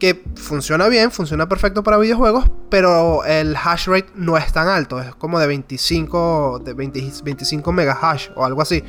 que 0.00 0.24
funciona 0.34 0.88
bien, 0.88 1.12
funciona 1.12 1.48
perfecto 1.48 1.84
para 1.84 1.98
videojuegos, 1.98 2.50
pero 2.70 3.24
el 3.24 3.54
hash 3.54 3.86
rate 3.86 4.08
no 4.16 4.36
es 4.36 4.52
tan 4.52 4.66
alto, 4.66 5.00
es 5.00 5.14
como 5.14 5.38
de 5.38 5.46
25, 5.46 6.62
de 6.64 6.72
25 6.72 7.70
mega 7.70 7.92
hash 8.00 8.30
o 8.34 8.44
algo 8.44 8.62
así. 8.62 8.82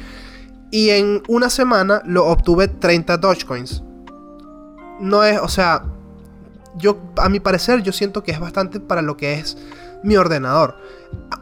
Y 0.71 0.89
en 0.89 1.21
una 1.27 1.49
semana 1.49 2.01
lo 2.05 2.25
obtuve 2.25 2.69
30 2.69 3.17
Dogecoins. 3.17 3.83
No 5.01 5.23
es, 5.23 5.37
o 5.39 5.49
sea, 5.49 5.83
yo 6.77 6.97
a 7.17 7.27
mi 7.27 7.41
parecer 7.41 7.83
yo 7.83 7.91
siento 7.91 8.23
que 8.23 8.31
es 8.31 8.39
bastante 8.39 8.79
para 8.79 9.01
lo 9.01 9.17
que 9.17 9.33
es 9.33 9.57
mi 10.03 10.15
ordenador. 10.15 10.77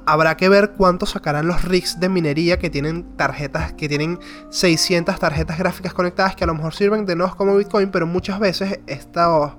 Habrá 0.05 0.35
que 0.37 0.49
ver 0.49 0.71
cuánto 0.71 1.05
sacarán 1.05 1.47
los 1.47 1.63
rigs 1.63 1.99
de 1.99 2.09
minería 2.09 2.57
que 2.57 2.69
tienen 2.69 3.15
tarjetas, 3.15 3.73
que 3.73 3.87
tienen 3.87 4.19
600 4.49 5.19
tarjetas 5.19 5.57
gráficas 5.57 5.93
conectadas 5.93 6.35
que 6.35 6.43
a 6.43 6.47
lo 6.47 6.55
mejor 6.55 6.73
sirven 6.73 7.05
de 7.05 7.15
nodos 7.15 7.35
como 7.35 7.55
Bitcoin, 7.55 7.91
pero 7.91 8.07
muchas 8.07 8.39
veces 8.39 8.79
estos, 8.87 9.51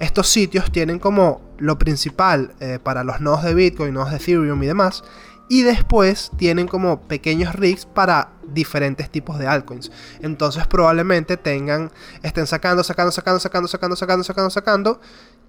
estos 0.00 0.28
sitios 0.28 0.70
tienen 0.72 0.98
como 0.98 1.42
lo 1.58 1.78
principal 1.78 2.54
eh, 2.60 2.78
para 2.82 3.04
los 3.04 3.20
nodos 3.20 3.44
de 3.44 3.54
Bitcoin, 3.54 3.92
nodos 3.92 4.10
de 4.10 4.16
Ethereum 4.16 4.62
y 4.62 4.66
demás, 4.66 5.04
y 5.48 5.62
después 5.62 6.30
tienen 6.36 6.66
como 6.66 7.02
pequeños 7.02 7.54
rigs 7.54 7.86
para 7.86 8.30
diferentes 8.48 9.10
tipos 9.10 9.38
de 9.38 9.46
altcoins. 9.46 9.92
Entonces 10.20 10.66
probablemente 10.66 11.36
tengan, 11.36 11.92
estén 12.22 12.46
sacando, 12.46 12.82
sacando, 12.82 13.12
sacando, 13.12 13.40
sacando, 13.40 13.68
sacando, 13.68 13.96
sacando, 13.96 14.24
sacando, 14.24 14.50
sacando. 14.50 15.00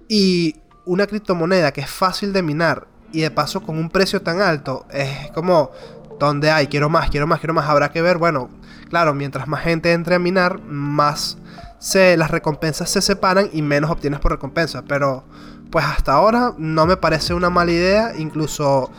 Y 0.08 0.56
una 0.88 1.06
criptomoneda 1.06 1.72
que 1.72 1.82
es 1.82 1.90
fácil 1.90 2.34
de 2.34 2.42
minar 2.42 2.88
y 3.12 3.22
de 3.22 3.30
paso 3.30 3.62
con 3.62 3.78
un 3.78 3.90
precio 3.90 4.22
tan 4.22 4.42
alto, 4.42 4.86
es 4.92 5.32
como, 5.32 5.72
donde 6.20 6.50
hay? 6.50 6.68
Quiero 6.68 6.90
más, 6.90 7.10
quiero 7.10 7.28
más, 7.28 7.40
quiero 7.40 7.54
más. 7.54 7.70
Habrá 7.70 7.92
que 7.92 8.02
ver, 8.02 8.18
bueno, 8.18 8.50
claro, 8.90 9.14
mientras 9.14 9.48
más 9.48 9.62
gente 9.62 9.92
entre 9.94 10.16
a 10.16 10.20
minar, 10.20 10.62
más 10.64 11.38
se, 11.80 12.18
las 12.18 12.32
recompensas 12.32 12.90
se 12.90 13.02
separan 13.02 13.50
y 13.54 13.62
menos 13.62 13.92
obtienes 13.92 14.20
por 14.20 14.32
recompensa. 14.32 14.84
Pero, 14.88 15.24
pues 15.72 15.86
hasta 15.86 16.14
ahora 16.14 16.54
no 16.58 16.86
me 16.86 16.98
parece 16.98 17.34
una 17.34 17.50
mala 17.50 17.72
idea, 17.72 18.14
incluso 18.18 18.90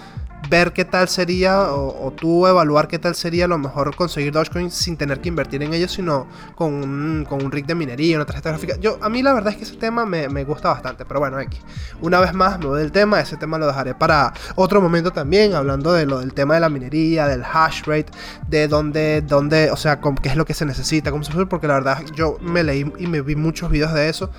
ver 0.48 0.72
qué 0.72 0.84
tal 0.84 1.08
sería 1.08 1.72
o, 1.72 2.12
tú 2.12 2.46
evaluar 2.46 2.88
qué 2.88 2.98
tal 2.98 3.14
sería 3.14 3.44
a 3.44 3.48
lo 3.48 3.58
mejor 3.58 3.94
conseguir 3.94 4.32
Dogecoin 4.32 4.70
sin 4.70 4.96
tener 4.96 5.20
que 5.20 5.28
invertir 5.28 5.62
en 5.62 5.74
ellos, 5.74 5.92
sino 5.92 6.26
con 6.54 6.72
un, 6.72 7.26
con 7.28 7.44
un 7.44 7.52
rig 7.52 7.66
de 7.66 7.74
minería, 7.74 8.16
una 8.16 8.24
tarjeta 8.24 8.50
gráfica. 8.50 8.76
Yo, 8.76 8.98
a 9.00 9.08
mí 9.08 9.22
la 9.22 9.32
verdad 9.32 9.52
es 9.52 9.58
que 9.58 9.64
ese 9.64 9.76
tema 9.76 10.06
me, 10.06 10.28
me 10.28 10.44
gusta 10.44 10.68
bastante, 10.70 11.04
pero 11.04 11.20
bueno, 11.20 11.36
aquí. 11.36 11.58
Una 12.00 12.20
vez 12.20 12.32
más 12.32 12.58
me 12.58 12.66
voy 12.66 12.80
del 12.80 12.92
tema, 12.92 13.20
ese 13.20 13.36
tema 13.36 13.58
lo 13.58 13.66
dejaré 13.66 13.94
para 13.94 14.32
otro 14.54 14.80
momento 14.80 15.12
también, 15.12 15.54
hablando 15.54 15.92
de 15.92 16.06
lo 16.06 16.20
del 16.20 16.32
tema 16.32 16.54
de 16.54 16.60
la 16.60 16.68
minería, 16.68 17.26
del 17.26 17.42
hash 17.44 17.82
rate, 17.84 18.06
de 18.48 18.68
dónde, 18.68 19.22
dónde 19.22 19.70
o 19.70 19.76
sea, 19.76 20.00
qué 20.00 20.28
es 20.28 20.36
lo 20.36 20.44
que 20.44 20.54
se 20.54 20.64
necesita, 20.64 21.10
cómo 21.10 21.24
se 21.24 21.32
puede, 21.32 21.46
porque 21.46 21.66
la 21.66 21.74
verdad 21.74 22.02
yo 22.14 22.38
me 22.40 22.62
leí 22.62 22.90
y 22.98 23.06
me 23.06 23.20
vi 23.20 23.36
muchos 23.36 23.70
videos 23.70 23.92
de 23.92 24.08
eso 24.08 24.30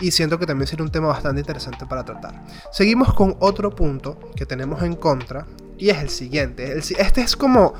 y 0.00 0.10
siento 0.10 0.38
que 0.38 0.46
también 0.46 0.66
sería 0.66 0.84
un 0.84 0.90
tema 0.90 1.08
bastante 1.08 1.40
interesante 1.40 1.86
para 1.86 2.04
tratar. 2.04 2.44
Seguimos 2.72 3.12
con 3.14 3.36
otro 3.40 3.74
punto 3.74 4.18
que 4.36 4.46
tenemos 4.46 4.82
en 4.82 4.94
contra 4.94 5.46
y 5.78 5.90
es 5.90 5.98
el 5.98 6.10
siguiente. 6.10 6.76
este 6.76 7.20
es 7.20 7.36
como 7.36 7.74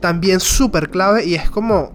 también 0.00 0.40
súper 0.40 0.90
clave 0.90 1.24
y 1.24 1.34
es 1.34 1.50
como 1.50 1.94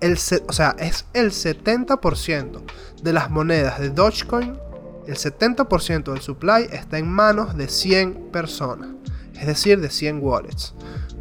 el, 0.00 0.18
o 0.48 0.52
sea, 0.52 0.76
es 0.78 1.06
el 1.12 1.30
70% 1.30 2.62
de 3.02 3.12
las 3.12 3.30
monedas 3.30 3.80
de 3.80 3.90
Dogecoin, 3.90 4.58
el 5.06 5.16
70% 5.16 6.12
del 6.12 6.20
supply 6.20 6.68
está 6.72 6.98
en 6.98 7.08
manos 7.08 7.56
de 7.56 7.68
100 7.68 8.30
personas, 8.32 8.90
es 9.34 9.46
decir, 9.46 9.80
de 9.80 9.90
100 9.90 10.20
wallets. 10.22 10.74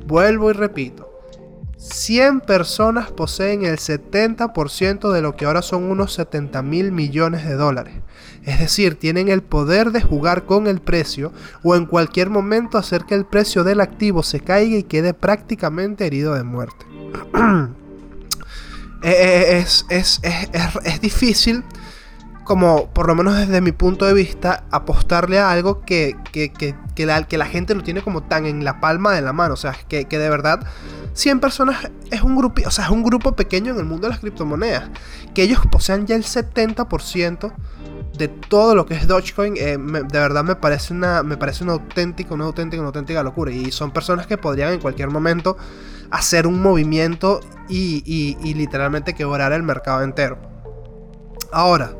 Vuelvo 0.07 0.49
y 0.49 0.53
repito, 0.53 1.11
100 1.77 2.41
personas 2.41 3.11
poseen 3.11 3.63
el 3.63 3.77
70% 3.77 5.11
de 5.11 5.21
lo 5.21 5.35
que 5.35 5.45
ahora 5.45 5.61
son 5.61 5.83
unos 5.83 6.13
70 6.13 6.61
mil 6.63 6.91
millones 6.91 7.45
de 7.45 7.53
dólares. 7.53 7.95
Es 8.45 8.59
decir, 8.59 8.95
tienen 8.95 9.27
el 9.27 9.41
poder 9.41 9.91
de 9.91 10.01
jugar 10.01 10.45
con 10.45 10.67
el 10.67 10.79
precio 10.79 11.33
o 11.63 11.75
en 11.75 11.87
cualquier 11.87 12.29
momento 12.29 12.77
hacer 12.77 13.05
que 13.05 13.15
el 13.15 13.25
precio 13.25 13.63
del 13.63 13.81
activo 13.81 14.21
se 14.21 14.39
caiga 14.39 14.77
y 14.77 14.83
quede 14.83 15.13
prácticamente 15.15 16.05
herido 16.05 16.35
de 16.35 16.43
muerte. 16.43 16.85
Eh, 19.03 19.11
eh, 19.11 19.57
es, 19.59 19.85
es, 19.89 20.19
es, 20.23 20.99
difícil, 20.99 21.63
como 22.45 22.89
por 22.91 23.07
lo 23.07 23.15
menos 23.15 23.35
desde 23.35 23.59
mi 23.59 23.71
punto 23.71 24.05
de 24.05 24.13
vista, 24.13 24.63
apostarle 24.71 25.39
a 25.39 25.51
algo 25.51 25.81
que, 25.81 26.15
que, 26.31 27.05
la, 27.05 27.23
que 27.23 27.37
la 27.39 27.47
gente 27.47 27.73
lo 27.73 27.81
tiene 27.81 28.03
como 28.03 28.21
tan 28.23 28.45
en 28.45 28.63
la 28.63 28.79
palma 28.79 29.13
de 29.13 29.21
la 29.21 29.33
mano. 29.33 29.55
O 29.55 29.57
sea, 29.57 29.73
que, 29.89 30.05
de 30.05 30.29
verdad 30.29 30.65
100 31.13 31.39
personas 31.39 31.89
es 32.11 32.21
un 32.21 32.37
grupo, 32.37 32.61
o 32.65 32.71
sea, 32.71 32.85
es 32.85 32.91
un 32.91 33.03
grupo 33.03 33.35
pequeño 33.35 33.73
en 33.73 33.79
el 33.79 33.85
mundo 33.85 34.07
de 34.07 34.11
las 34.11 34.19
criptomonedas. 34.19 34.89
Que 35.33 35.41
ellos 35.41 35.59
posean 35.71 36.05
ya 36.05 36.15
el 36.15 36.23
70% 36.23 37.51
de 38.15 38.27
todo 38.27 38.75
lo 38.75 38.85
que 38.85 38.93
es 38.93 39.07
Dogecoin, 39.07 39.55
eh, 39.57 39.77
de 39.77 40.19
verdad 40.19 40.43
me 40.43 40.55
parece 40.55 40.93
una 40.93 41.23
me 41.23 41.35
parece 41.35 41.63
una 41.63 41.73
auténtica, 41.73 42.33
una 42.33 42.45
auténtica, 42.45 42.79
una 42.79 42.89
auténtica 42.89 43.23
locura. 43.23 43.51
Y 43.51 43.71
son 43.71 43.89
personas 43.89 44.27
que 44.27 44.37
podrían 44.37 44.71
en 44.71 44.79
cualquier 44.79 45.09
momento 45.09 45.57
hacer 46.11 46.45
un 46.45 46.61
movimiento 46.61 47.39
y, 47.67 48.03
y, 48.05 48.37
y 48.47 48.53
literalmente 48.53 49.15
quebrar 49.15 49.51
el 49.51 49.63
mercado 49.63 50.03
entero. 50.03 50.37
Ahora, 51.51 51.95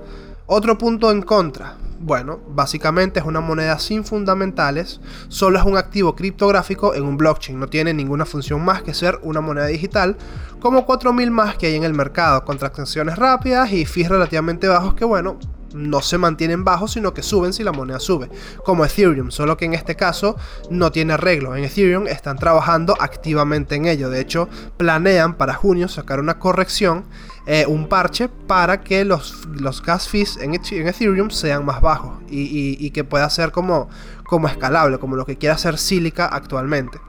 otro 0.48 0.78
punto 0.78 1.12
en 1.12 1.22
contra. 1.22 1.78
Bueno, 2.00 2.40
básicamente 2.50 3.20
es 3.20 3.26
una 3.26 3.40
moneda 3.40 3.80
sin 3.80 4.04
fundamentales, 4.04 5.00
solo 5.28 5.58
es 5.58 5.66
un 5.66 5.78
activo 5.78 6.16
criptográfico 6.16 6.94
en 6.94 7.04
un 7.04 7.18
blockchain, 7.18 7.60
no 7.60 7.68
tiene 7.68 7.94
ninguna 7.94 8.26
función 8.26 8.64
más 8.64 8.84
que 8.84 8.94
ser 8.94 9.18
una 9.24 9.42
moneda 9.42 9.68
digital, 9.68 10.18
como 10.60 10.86
4000 10.86 11.32
más 11.32 11.56
que 11.56 11.68
hay 11.68 11.76
en 11.76 11.84
el 11.84 11.94
mercado, 11.94 12.44
con 12.44 12.58
transacciones 12.58 13.18
rápidas 13.18 13.72
y 13.72 13.86
fees 13.86 14.10
relativamente 14.10 14.68
bajos 14.68 14.94
que 14.94 15.06
bueno, 15.06 15.40
no 15.74 16.02
se 16.02 16.18
mantienen 16.18 16.64
bajos, 16.64 16.94
sino 16.94 17.14
que 17.14 17.22
suben 17.22 17.54
si 17.54 17.64
la 17.64 17.72
moneda 17.72 18.00
sube, 18.00 18.30
como 18.64 18.86
Ethereum, 18.86 19.32
solo 19.32 19.58
que 19.58 19.66
en 19.66 19.74
este 19.74 19.96
caso 19.96 20.38
no 20.70 20.92
tiene 20.92 21.14
arreglo. 21.14 21.56
En 21.56 21.64
Ethereum 21.64 22.08
están 22.08 22.38
trabajando 22.38 22.96
activamente 23.00 23.76
en 23.76 23.86
ello, 23.86 24.10
de 24.10 24.22
hecho 24.22 24.48
planean 24.78 25.36
para 25.36 25.54
junio 25.54 25.88
sacar 25.88 26.20
una 26.20 26.40
corrección, 26.40 27.06
eh, 27.48 27.66
un 27.68 27.88
parche 27.88 28.28
para 28.28 28.82
que 28.82 29.06
los, 29.06 29.46
los 29.48 29.84
gas 29.84 30.10
fees 30.10 30.38
en, 30.38 30.56
Ethereum 30.56 31.30
sean 31.30 31.64
más 31.64 31.80
bajos 31.80 32.14
y, 32.28 32.90
que 32.92 33.04
pueda 33.04 33.30
ser 33.30 33.52
como, 33.52 33.88
como 34.26 34.48
escalable, 34.48 34.98
como 34.98 35.16
lo 35.16 35.26
que 35.26 35.38
quiere 35.38 35.54
hacer 35.54 35.78
Silica 35.78 36.26
actualmente. 36.26 37.00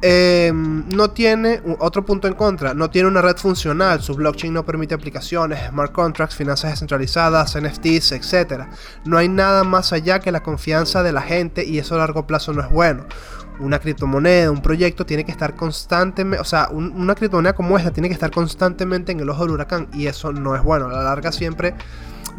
Em, 0.00 0.88
no 0.90 1.10
tiene, 1.10 1.60
otro 1.80 2.04
punto 2.04 2.28
en 2.28 2.34
contra, 2.34 2.72
no 2.72 2.88
tiene 2.88 3.08
una 3.08 3.20
red 3.20 3.36
funcional, 3.36 4.00
su 4.00 4.14
blockchain 4.14 4.52
no 4.52 4.64
permite 4.64 4.94
aplicaciones, 4.94 5.68
smart 5.70 5.90
contracts, 5.90 6.36
finanzas 6.36 6.70
descentralizadas, 6.70 7.56
NFTs, 7.60 8.12
etc. 8.12 8.66
No 9.04 9.18
hay 9.18 9.28
nada 9.28 9.64
más 9.64 9.92
allá 9.92 10.20
que 10.20 10.30
la 10.30 10.44
confianza 10.44 11.02
de 11.02 11.10
la 11.10 11.22
gente 11.22 11.64
y 11.64 11.78
eso 11.78 11.96
a 11.96 11.98
largo 11.98 12.28
plazo 12.28 12.52
no 12.52 12.62
es 12.62 12.70
bueno. 12.70 13.06
Una 13.60 13.78
criptomoneda, 13.78 14.50
un 14.50 14.62
proyecto 14.62 15.04
tiene 15.04 15.24
que 15.24 15.32
estar 15.32 15.54
constantemente, 15.54 16.40
o 16.40 16.44
sea, 16.44 16.68
una 16.70 17.14
criptomoneda 17.14 17.54
como 17.54 17.76
esta 17.76 17.90
tiene 17.90 18.08
que 18.08 18.14
estar 18.14 18.30
constantemente 18.30 19.12
en 19.12 19.20
el 19.20 19.28
ojo 19.28 19.42
del 19.42 19.52
huracán 19.52 19.88
y 19.92 20.06
eso 20.06 20.32
no 20.32 20.54
es 20.54 20.62
bueno. 20.62 20.86
A 20.86 20.92
la 20.92 21.02
larga 21.02 21.32
siempre 21.32 21.74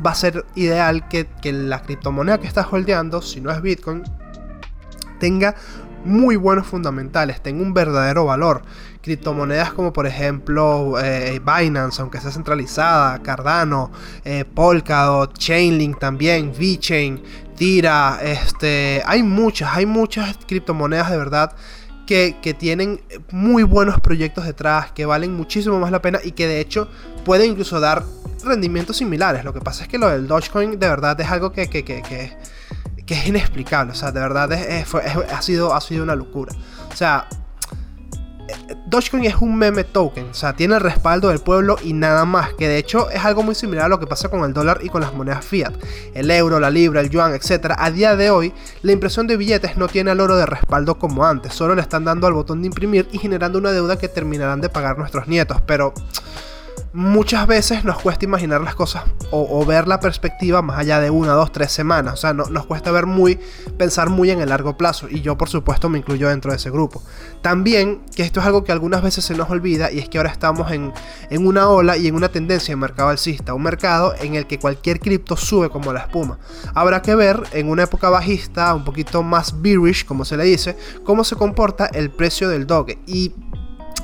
va 0.06 0.12
a 0.12 0.16
ser 0.16 0.46
ideal 0.56 1.08
que, 1.10 1.28
que 1.42 1.52
la 1.52 1.82
criptomoneda 1.82 2.40
que 2.40 2.48
estás 2.48 2.68
holdeando, 2.72 3.22
si 3.22 3.42
no 3.42 3.52
es 3.52 3.62
Bitcoin, 3.62 4.04
tenga 5.20 5.56
muy 6.06 6.36
buenos 6.36 6.68
fundamentales, 6.68 7.42
tenga 7.42 7.62
un 7.62 7.74
verdadero 7.74 8.26
valor. 8.26 8.62
Criptomonedas 9.02 9.74
como 9.74 9.94
por 9.94 10.08
ejemplo 10.08 10.96
eh, 11.02 11.40
Binance, 11.40 12.02
aunque 12.02 12.20
sea 12.20 12.32
centralizada, 12.32 13.22
Cardano, 13.22 13.92
eh, 14.24 14.46
Polkadot, 14.46 15.38
Chainlink 15.38 16.00
también, 16.00 16.52
VeChain, 16.58 17.22
Tira, 17.60 18.20
este, 18.24 19.04
hay 19.06 19.22
muchas, 19.22 19.76
hay 19.76 19.86
muchas 19.86 20.38
criptomonedas 20.48 21.12
de 21.12 21.18
verdad 21.18 21.54
que, 22.08 22.38
que, 22.42 22.54
tienen 22.54 23.02
muy 23.32 23.64
buenos 23.64 24.00
proyectos 24.00 24.46
detrás, 24.46 24.94
que 24.94 25.06
valen 25.06 25.36
muchísimo 25.36 25.78
más 25.78 25.92
la 25.92 26.02
pena 26.02 26.20
y 26.24 26.32
que 26.32 26.48
de 26.48 26.62
hecho 26.62 26.88
pueden 27.26 27.52
incluso 27.52 27.82
dar 27.82 28.06
rendimientos 28.46 28.96
similares. 28.96 29.44
Lo 29.44 29.54
que 29.54 29.60
pasa 29.60 29.84
es 29.84 29.90
que 29.90 29.98
lo 29.98 30.08
del 30.08 30.26
Dogecoin 30.26 30.80
de 30.80 30.88
verdad 30.88 31.20
es 31.20 31.30
algo 31.30 31.52
que, 31.52 31.70
que, 31.70 31.84
que, 31.84 32.38
es 33.06 33.28
inexplicable. 33.28 33.92
O 33.92 33.96
sea, 33.96 34.14
de 34.14 34.22
verdad 34.22 34.54
ha, 34.54 35.42
sido, 35.42 35.74
ha 35.74 35.82
sido 35.82 36.04
una 36.04 36.16
locura. 36.16 36.56
O 36.90 36.96
sea, 36.96 37.28
Dogecoin 38.86 39.26
es 39.26 39.36
un 39.36 39.56
meme 39.56 39.84
token, 39.84 40.30
o 40.30 40.34
sea, 40.34 40.54
tiene 40.54 40.76
el 40.76 40.82
respaldo 40.82 41.30
del 41.30 41.40
pueblo 41.40 41.78
y 41.84 41.94
nada 41.94 42.26
más, 42.26 42.54
que 42.54 42.68
de 42.68 42.78
hecho 42.78 43.10
es 43.10 43.24
algo 43.24 43.44
muy 43.44 43.56
similar 43.56 43.86
a 43.86 43.90
lo 43.90 44.00
que 44.00 44.08
pasa 44.08 44.30
con 44.30 44.44
el 44.44 44.54
dólar 44.54 44.80
y 44.82 44.90
con 44.90 45.02
las 45.02 45.14
monedas 45.14 45.46
fiat, 45.46 45.74
el 46.14 46.32
euro, 46.32 46.60
la 46.60 46.70
libra, 46.70 47.02
el 47.02 47.10
yuan, 47.10 47.34
etc. 47.34 47.74
A 47.78 47.92
día 47.92 48.16
de 48.16 48.32
hoy, 48.32 48.54
la 48.82 48.92
impresión 48.92 49.28
de 49.28 49.38
billetes 49.38 49.78
no 49.78 49.88
tiene 49.88 50.12
al 50.12 50.20
oro 50.20 50.36
de 50.36 50.46
respaldo 50.46 50.98
como 50.98 51.26
antes, 51.26 51.54
solo 51.54 51.76
le 51.76 51.82
están 51.82 52.06
dando 52.06 52.28
al 52.28 52.34
botón 52.34 52.62
de 52.62 52.68
imprimir 52.68 53.08
y 53.12 53.18
generando 53.18 53.60
una 53.60 53.72
deuda 53.72 53.98
que 53.98 54.08
terminarán 54.08 54.62
de 54.62 54.70
pagar 54.70 54.98
nuestros 54.98 55.28
nietos, 55.28 55.62
pero 55.66 55.94
muchas 56.94 57.46
veces 57.46 57.84
nos 57.84 58.00
cuesta 58.00 58.26
imaginar 58.26 58.62
las 58.62 58.74
cosas 58.76 59.04
o, 59.32 59.66
ver 59.66 59.88
la 59.88 60.00
perspectiva 60.00 60.62
más 60.62 60.80
allá 60.80 61.00
de 61.00 61.10
una, 61.10 61.34
dos, 61.34 61.52
tres 61.52 61.72
semanas. 61.72 62.16
O 62.16 62.18
sea, 62.18 62.34
no, 62.34 62.46
nos 62.46 62.66
cuesta 62.66 62.92
ver 62.92 63.06
muy, 63.06 63.40
pensar 63.78 64.10
muy 64.10 64.32
en 64.32 64.42
el 64.42 64.50
largo 64.50 64.78
plazo. 64.78 65.08
Y 65.10 65.22
yo, 65.22 65.38
por 65.38 65.50
supuesto, 65.50 65.90
me 65.90 66.00
incluyo 66.00 66.30
dentro 66.30 66.52
de 66.52 66.58
ese 66.58 66.72
grupo. 66.72 67.04
También, 67.42 68.02
que 68.16 68.24
esto 68.24 68.40
es 68.40 68.46
algo 68.46 68.64
que 68.64 68.72
algunas 68.72 69.04
veces 69.04 69.24
se 69.26 69.36
nos 69.36 69.50
olvida, 69.50 69.92
y 69.92 70.00
es 70.00 70.10
que 70.10 70.18
ahora 70.18 70.32
estamos 70.32 70.72
en, 70.72 70.92
en 71.30 71.46
una 71.46 71.70
ola 71.70 71.98
y 71.98 72.08
en 72.08 72.16
una 72.16 72.30
tendencia 72.30 72.72
de 72.72 72.78
mercado 72.78 73.10
alcista. 73.10 73.54
Un 73.54 73.64
mercado 73.64 74.16
en 74.20 74.36
el 74.36 74.48
que 74.48 74.58
cualquier 74.58 75.00
cripto 75.00 75.38
sube 75.38 75.70
como 75.70 75.94
la 75.94 76.02
espuma. 76.02 76.40
Habrá 76.74 77.02
que 77.02 77.14
ver 77.14 77.44
en 77.54 77.70
una 77.70 77.84
época 77.84 78.10
bajista, 78.10 78.74
un 78.74 78.84
poquito 78.84 79.22
más 79.22 79.62
bearish, 79.62 80.06
como 80.06 80.26
se 80.26 80.38
le 80.38 80.46
dice, 80.46 80.76
cómo 81.04 81.24
se 81.24 81.36
comporta 81.36 81.86
el 81.86 82.10
precio 82.10 82.50
del 82.50 82.66
Doge. 82.66 82.98
Y 83.06 83.34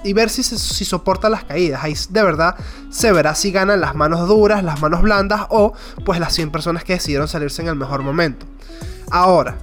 y 0.05 0.13
ver 0.13 0.29
si, 0.29 0.43
si 0.43 0.85
soporta 0.85 1.29
las 1.29 1.43
caídas. 1.43 1.83
Ahí 1.83 1.95
de 2.09 2.23
verdad 2.23 2.55
se 2.89 3.11
verá 3.11 3.35
si 3.35 3.51
ganan 3.51 3.81
las 3.81 3.95
manos 3.95 4.27
duras, 4.27 4.63
las 4.63 4.81
manos 4.81 5.01
blandas 5.01 5.41
o 5.49 5.73
pues 6.05 6.19
las 6.19 6.33
100 6.33 6.51
personas 6.51 6.83
que 6.83 6.93
decidieron 6.93 7.27
salirse 7.27 7.61
en 7.61 7.67
el 7.67 7.75
mejor 7.75 8.03
momento. 8.03 8.45
Ahora, 9.11 9.57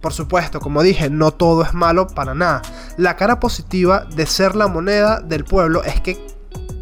por 0.00 0.12
supuesto, 0.12 0.60
como 0.60 0.82
dije, 0.82 1.10
no 1.10 1.32
todo 1.32 1.62
es 1.62 1.74
malo 1.74 2.08
para 2.08 2.34
nada. 2.34 2.62
La 2.96 3.16
cara 3.16 3.38
positiva 3.38 4.06
de 4.14 4.26
ser 4.26 4.56
la 4.56 4.66
moneda 4.66 5.20
del 5.20 5.44
pueblo 5.44 5.84
es 5.84 6.00
que 6.00 6.26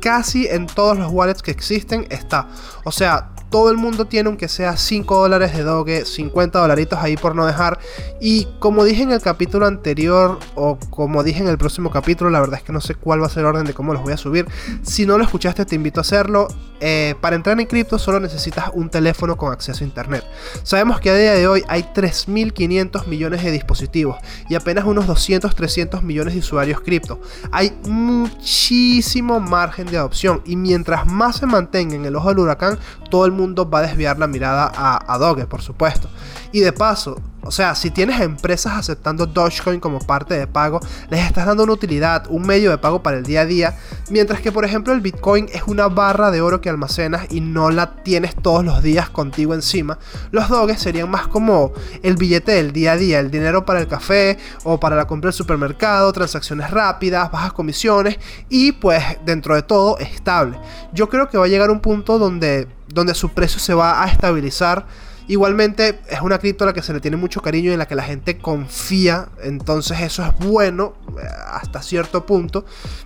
casi 0.00 0.46
en 0.46 0.66
todos 0.66 0.98
los 0.98 1.12
wallets 1.12 1.42
que 1.42 1.50
existen 1.50 2.06
está. 2.10 2.48
O 2.84 2.92
sea, 2.92 3.30
todo 3.50 3.70
el 3.70 3.76
mundo 3.76 4.06
tiene 4.06 4.28
aunque 4.28 4.48
sea 4.48 4.76
5 4.76 5.18
dólares 5.18 5.54
de 5.54 5.64
Doge, 5.64 6.04
50 6.04 6.58
dolaritos 6.58 6.98
ahí 7.00 7.16
por 7.16 7.34
no 7.34 7.44
dejar. 7.46 7.78
Y 8.20 8.46
como 8.60 8.84
dije 8.84 9.02
en 9.02 9.10
el 9.10 9.20
capítulo 9.20 9.66
anterior, 9.66 10.38
o 10.54 10.78
como 10.90 11.22
dije 11.24 11.42
en 11.42 11.48
el 11.48 11.58
próximo 11.58 11.90
capítulo, 11.90 12.30
la 12.30 12.40
verdad 12.40 12.58
es 12.58 12.62
que 12.62 12.72
no 12.72 12.80
sé 12.80 12.94
cuál 12.94 13.20
va 13.20 13.26
a 13.26 13.30
ser 13.30 13.40
el 13.40 13.46
orden 13.46 13.64
de 13.64 13.74
cómo 13.74 13.92
los 13.92 14.02
voy 14.02 14.12
a 14.12 14.16
subir. 14.16 14.46
Si 14.82 15.04
no 15.04 15.18
lo 15.18 15.24
escuchaste, 15.24 15.64
te 15.66 15.74
invito 15.74 16.00
a 16.00 16.02
hacerlo. 16.02 16.48
Eh, 16.82 17.14
para 17.20 17.36
entrar 17.36 17.60
en 17.60 17.66
cripto 17.66 17.98
solo 17.98 18.20
necesitas 18.20 18.70
un 18.72 18.88
teléfono 18.88 19.36
con 19.36 19.52
acceso 19.52 19.84
a 19.84 19.86
internet. 19.86 20.24
Sabemos 20.62 20.98
que 21.00 21.10
a 21.10 21.14
día 21.14 21.34
de 21.34 21.46
hoy 21.46 21.62
hay 21.68 21.82
3.500 21.82 23.06
millones 23.06 23.44
de 23.44 23.50
dispositivos 23.50 24.16
y 24.48 24.54
apenas 24.54 24.84
unos 24.86 25.06
200-300 25.06 26.00
millones 26.02 26.34
de 26.34 26.40
usuarios 26.40 26.80
cripto. 26.80 27.20
Hay 27.52 27.72
muchísimo 27.86 29.40
margen 29.40 29.88
de 29.88 29.98
adopción 29.98 30.40
y 30.46 30.56
mientras 30.56 31.06
más 31.06 31.36
se 31.36 31.46
mantenga 31.46 31.96
en 31.96 32.06
el 32.06 32.16
ojo 32.16 32.30
del 32.30 32.38
huracán, 32.38 32.78
todo 33.10 33.26
el 33.26 33.32
mundo 33.32 33.39
va 33.48 33.78
a 33.80 33.82
desviar 33.82 34.18
la 34.18 34.26
mirada 34.26 34.70
a, 34.74 35.12
a 35.12 35.18
Doge, 35.18 35.46
por 35.46 35.62
supuesto. 35.62 36.08
Y 36.52 36.60
de 36.60 36.72
paso, 36.72 37.16
o 37.42 37.50
sea, 37.50 37.74
si 37.74 37.90
tienes 37.90 38.20
empresas 38.20 38.74
aceptando 38.74 39.26
Dogecoin 39.26 39.80
como 39.80 39.98
parte 39.98 40.34
de 40.34 40.46
pago, 40.46 40.80
les 41.08 41.24
estás 41.24 41.46
dando 41.46 41.64
una 41.64 41.72
utilidad, 41.72 42.26
un 42.28 42.42
medio 42.42 42.70
de 42.70 42.78
pago 42.78 43.02
para 43.02 43.16
el 43.16 43.24
día 43.24 43.42
a 43.42 43.46
día, 43.46 43.78
mientras 44.10 44.40
que 44.40 44.52
por 44.52 44.64
ejemplo 44.64 44.92
el 44.92 45.00
Bitcoin 45.00 45.48
es 45.52 45.62
una 45.66 45.88
barra 45.88 46.30
de 46.30 46.42
oro 46.42 46.60
que 46.60 46.68
almacenas 46.68 47.26
y 47.30 47.40
no 47.40 47.70
la 47.70 47.94
tienes 48.02 48.34
todos 48.34 48.64
los 48.64 48.82
días 48.82 49.08
contigo 49.08 49.54
encima, 49.54 49.98
los 50.30 50.48
Doges 50.48 50.80
serían 50.80 51.10
más 51.10 51.28
como 51.28 51.72
el 52.02 52.16
billete 52.16 52.52
del 52.52 52.72
día 52.72 52.92
a 52.92 52.96
día, 52.96 53.20
el 53.20 53.30
dinero 53.30 53.64
para 53.64 53.80
el 53.80 53.88
café 53.88 54.38
o 54.64 54.78
para 54.78 54.96
la 54.96 55.06
compra 55.06 55.28
del 55.28 55.34
supermercado, 55.34 56.12
transacciones 56.12 56.70
rápidas, 56.70 57.30
bajas 57.30 57.52
comisiones 57.52 58.18
y 58.48 58.72
pues 58.72 59.02
dentro 59.24 59.54
de 59.54 59.62
todo 59.62 59.98
estable. 59.98 60.58
Yo 60.92 61.08
creo 61.08 61.28
que 61.28 61.38
va 61.38 61.46
a 61.46 61.48
llegar 61.48 61.70
un 61.70 61.80
punto 61.80 62.18
donde, 62.18 62.68
donde 62.88 63.14
su 63.14 63.30
precio 63.30 63.58
se 63.58 63.74
va 63.74 64.02
a 64.02 64.08
estabilizar 64.08 64.86
Igualmente 65.30 66.00
es 66.08 66.20
una 66.22 66.40
cripto 66.40 66.64
a 66.64 66.66
la 66.66 66.72
que 66.72 66.82
se 66.82 66.92
le 66.92 66.98
tiene 66.98 67.16
mucho 67.16 67.40
cariño 67.40 67.70
y 67.70 67.74
en 67.74 67.78
la 67.78 67.86
que 67.86 67.94
la 67.94 68.02
gente 68.02 68.38
confía, 68.38 69.28
entonces 69.44 70.00
eso 70.00 70.26
es 70.26 70.34
bueno 70.44 70.94
eh, 71.10 71.24
hasta 71.52 71.82
cierto 71.82 72.26
punto. 72.26 72.64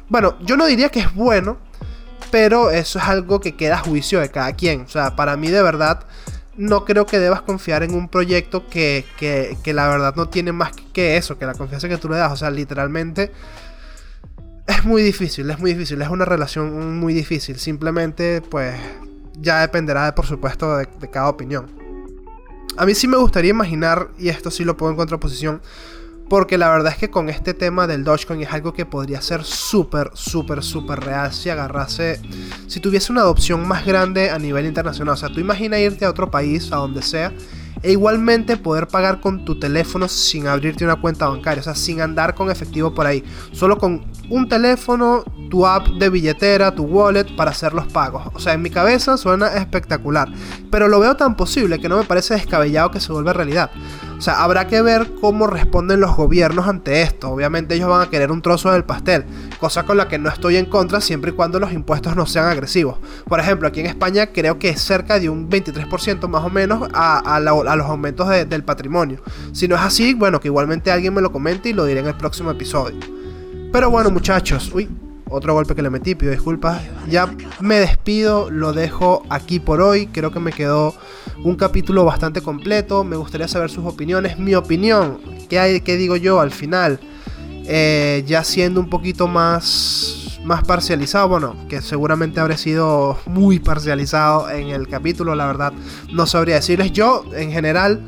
Bueno, 0.08 0.38
yo 0.40 0.56
no 0.56 0.64
diría 0.64 0.88
que 0.88 1.00
es 1.00 1.14
bueno, 1.14 1.58
pero 2.30 2.70
eso 2.70 2.98
es 2.98 3.04
algo 3.04 3.40
que 3.40 3.56
queda 3.56 3.74
a 3.74 3.80
juicio 3.80 4.20
de 4.20 4.30
cada 4.30 4.54
quien. 4.54 4.80
O 4.80 4.88
sea, 4.88 5.16
para 5.16 5.36
mí 5.36 5.48
de 5.48 5.62
verdad 5.62 6.06
no 6.56 6.86
creo 6.86 7.04
que 7.04 7.18
debas 7.18 7.42
confiar 7.42 7.82
en 7.82 7.92
un 7.92 8.08
proyecto 8.08 8.68
que, 8.70 9.04
que, 9.18 9.74
la 9.74 9.86
verdad 9.86 10.14
no 10.16 10.30
tiene 10.30 10.52
más 10.52 10.72
que 10.94 11.18
eso, 11.18 11.36
que 11.36 11.44
la 11.44 11.52
confianza 11.52 11.90
que 11.90 11.98
tú 11.98 12.08
le 12.08 12.16
das. 12.16 12.32
O 12.32 12.36
sea, 12.36 12.50
literalmente 12.50 13.32
es 14.66 14.82
muy 14.86 15.02
difícil, 15.02 15.50
es 15.50 15.58
muy 15.58 15.74
difícil, 15.74 16.00
es 16.00 16.08
una 16.08 16.24
relación 16.24 16.98
muy 16.98 17.12
difícil. 17.12 17.58
Simplemente, 17.58 18.40
pues, 18.40 18.80
ya 19.38 19.60
dependerá, 19.60 20.14
por 20.14 20.24
supuesto, 20.24 20.78
de 20.78 21.10
cada 21.10 21.28
opinión. 21.28 21.83
A 22.76 22.86
mí 22.86 22.94
sí 22.94 23.06
me 23.06 23.16
gustaría 23.16 23.50
imaginar, 23.50 24.08
y 24.18 24.28
esto 24.28 24.50
sí 24.50 24.64
lo 24.64 24.76
pongo 24.76 24.90
en 24.90 24.96
contraposición, 24.96 25.62
porque 26.28 26.58
la 26.58 26.70
verdad 26.70 26.92
es 26.92 26.98
que 26.98 27.10
con 27.10 27.28
este 27.28 27.54
tema 27.54 27.86
del 27.86 28.02
Dogecoin 28.02 28.42
es 28.42 28.52
algo 28.52 28.72
que 28.72 28.86
podría 28.86 29.20
ser 29.20 29.44
súper, 29.44 30.10
súper, 30.14 30.62
súper 30.62 31.00
real 31.00 31.32
si 31.32 31.50
agarrase, 31.50 32.20
si 32.66 32.80
tuviese 32.80 33.12
una 33.12 33.20
adopción 33.20 33.66
más 33.68 33.84
grande 33.84 34.30
a 34.30 34.38
nivel 34.38 34.66
internacional. 34.66 35.14
O 35.14 35.16
sea, 35.16 35.28
tú 35.28 35.38
imagina 35.40 35.78
irte 35.78 36.04
a 36.04 36.10
otro 36.10 36.30
país, 36.30 36.72
a 36.72 36.76
donde 36.76 37.02
sea, 37.02 37.32
e 37.82 37.92
igualmente 37.92 38.56
poder 38.56 38.88
pagar 38.88 39.20
con 39.20 39.44
tu 39.44 39.58
teléfono 39.58 40.08
sin 40.08 40.46
abrirte 40.46 40.84
una 40.84 40.96
cuenta 40.96 41.28
bancaria, 41.28 41.60
o 41.60 41.64
sea, 41.64 41.74
sin 41.74 42.00
andar 42.00 42.34
con 42.34 42.50
efectivo 42.50 42.94
por 42.94 43.06
ahí, 43.06 43.24
solo 43.52 43.78
con 43.78 44.04
un 44.30 44.48
teléfono, 44.48 45.24
tu 45.50 45.66
app 45.66 45.86
de 45.88 46.08
billetera, 46.08 46.74
tu 46.74 46.84
wallet 46.84 47.34
para 47.36 47.50
hacer 47.50 47.74
los 47.74 47.86
pagos. 47.86 48.28
O 48.34 48.38
sea, 48.38 48.54
en 48.54 48.62
mi 48.62 48.70
cabeza 48.70 49.16
suena 49.16 49.54
espectacular, 49.54 50.28
pero 50.70 50.88
lo 50.88 51.00
veo 51.00 51.16
tan 51.16 51.36
posible 51.36 51.78
que 51.78 51.88
no 51.88 51.98
me 51.98 52.04
parece 52.04 52.34
descabellado 52.34 52.90
que 52.90 53.00
se 53.00 53.12
vuelva 53.12 53.32
realidad. 53.32 53.70
O 54.18 54.20
sea, 54.20 54.42
habrá 54.42 54.66
que 54.66 54.80
ver 54.80 55.10
cómo 55.20 55.46
responden 55.46 56.00
los 56.00 56.16
gobiernos 56.16 56.66
ante 56.68 57.02
esto. 57.02 57.30
Obviamente 57.30 57.74
ellos 57.74 57.88
van 57.88 58.02
a 58.02 58.10
querer 58.10 58.30
un 58.30 58.42
trozo 58.42 58.70
del 58.70 58.84
pastel, 58.84 59.24
cosa 59.58 59.84
con 59.84 59.96
la 59.96 60.08
que 60.08 60.18
no 60.18 60.28
estoy 60.28 60.56
en 60.56 60.66
contra 60.66 61.00
siempre 61.00 61.32
y 61.32 61.34
cuando 61.34 61.60
los 61.60 61.72
impuestos 61.72 62.16
no 62.16 62.26
sean 62.26 62.46
agresivos. 62.46 62.98
Por 63.28 63.40
ejemplo, 63.40 63.68
aquí 63.68 63.80
en 63.80 63.86
España 63.86 64.28
creo 64.28 64.58
que 64.58 64.70
es 64.70 64.80
cerca 64.80 65.18
de 65.18 65.28
un 65.28 65.50
23% 65.50 66.28
más 66.28 66.44
o 66.44 66.50
menos 66.50 66.88
a, 66.94 67.40
los 67.40 67.86
aumentos 67.86 68.28
del 68.28 68.64
patrimonio. 68.64 69.20
Si 69.52 69.68
no 69.68 69.74
es 69.74 69.82
así, 69.82 70.14
bueno, 70.14 70.40
que 70.40 70.48
igualmente 70.48 70.90
alguien 70.90 71.12
me 71.12 71.20
lo 71.20 71.32
comente 71.32 71.68
y 71.68 71.72
lo 71.72 71.84
diré 71.84 72.00
en 72.00 72.06
el 72.06 72.14
próximo 72.14 72.50
episodio. 72.50 72.98
Pero 73.72 73.90
bueno, 73.90 74.10
muchachos, 74.10 74.70
uy, 74.72 74.88
otro 75.34 75.52
golpe 75.52 75.74
que 75.74 75.82
le 75.82 75.90
metí, 75.90 76.14
pido 76.14 76.32
disculpas. 76.32 76.82
Ya 77.08 77.34
me 77.60 77.76
despido, 77.76 78.50
lo 78.50 78.72
dejo 78.72 79.24
aquí 79.28 79.60
por 79.60 79.80
hoy. 79.80 80.06
Creo 80.06 80.30
que 80.30 80.40
me 80.40 80.52
quedó 80.52 80.94
un 81.42 81.56
capítulo 81.56 82.04
bastante 82.04 82.40
completo. 82.40 83.04
Me 83.04 83.16
gustaría 83.16 83.48
saber 83.48 83.70
sus 83.70 83.84
opiniones. 83.84 84.38
Mi 84.38 84.54
opinión, 84.54 85.18
¿qué, 85.48 85.58
hay, 85.58 85.80
qué 85.80 85.96
digo 85.96 86.16
yo 86.16 86.40
al 86.40 86.50
final? 86.50 87.00
Eh, 87.66 88.22
ya 88.26 88.44
siendo 88.44 88.80
un 88.80 88.88
poquito 88.88 89.26
más, 89.26 90.38
más 90.44 90.62
parcializado, 90.64 91.28
bueno, 91.28 91.56
que 91.68 91.80
seguramente 91.80 92.40
habré 92.40 92.56
sido 92.56 93.18
muy 93.26 93.58
parcializado 93.58 94.50
en 94.50 94.68
el 94.68 94.86
capítulo, 94.86 95.34
la 95.34 95.46
verdad, 95.46 95.72
no 96.12 96.26
sabría 96.26 96.56
decirles. 96.56 96.92
Yo, 96.92 97.24
en 97.34 97.50
general 97.50 98.02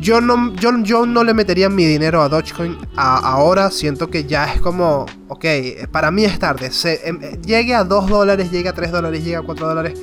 yo 0.00 0.20
no, 0.20 0.54
yo, 0.54 0.72
yo 0.82 1.06
no 1.06 1.22
le 1.24 1.34
metería 1.34 1.68
mi 1.68 1.84
dinero 1.84 2.22
a 2.22 2.28
Dogecoin 2.28 2.76
ahora. 2.96 3.70
Siento 3.70 4.08
que 4.08 4.24
ya 4.24 4.52
es 4.52 4.60
como, 4.60 5.06
ok, 5.28 5.44
para 5.90 6.10
mí 6.10 6.24
es 6.24 6.38
tarde. 6.38 6.70
Em, 7.04 7.20
llegue 7.42 7.74
a 7.74 7.84
2 7.84 8.08
dólares, 8.08 8.50
llegue 8.50 8.68
a 8.68 8.72
3 8.72 8.90
dólares, 8.90 9.22
llegue 9.22 9.36
a 9.36 9.42
4 9.42 9.68
dólares. 9.68 10.00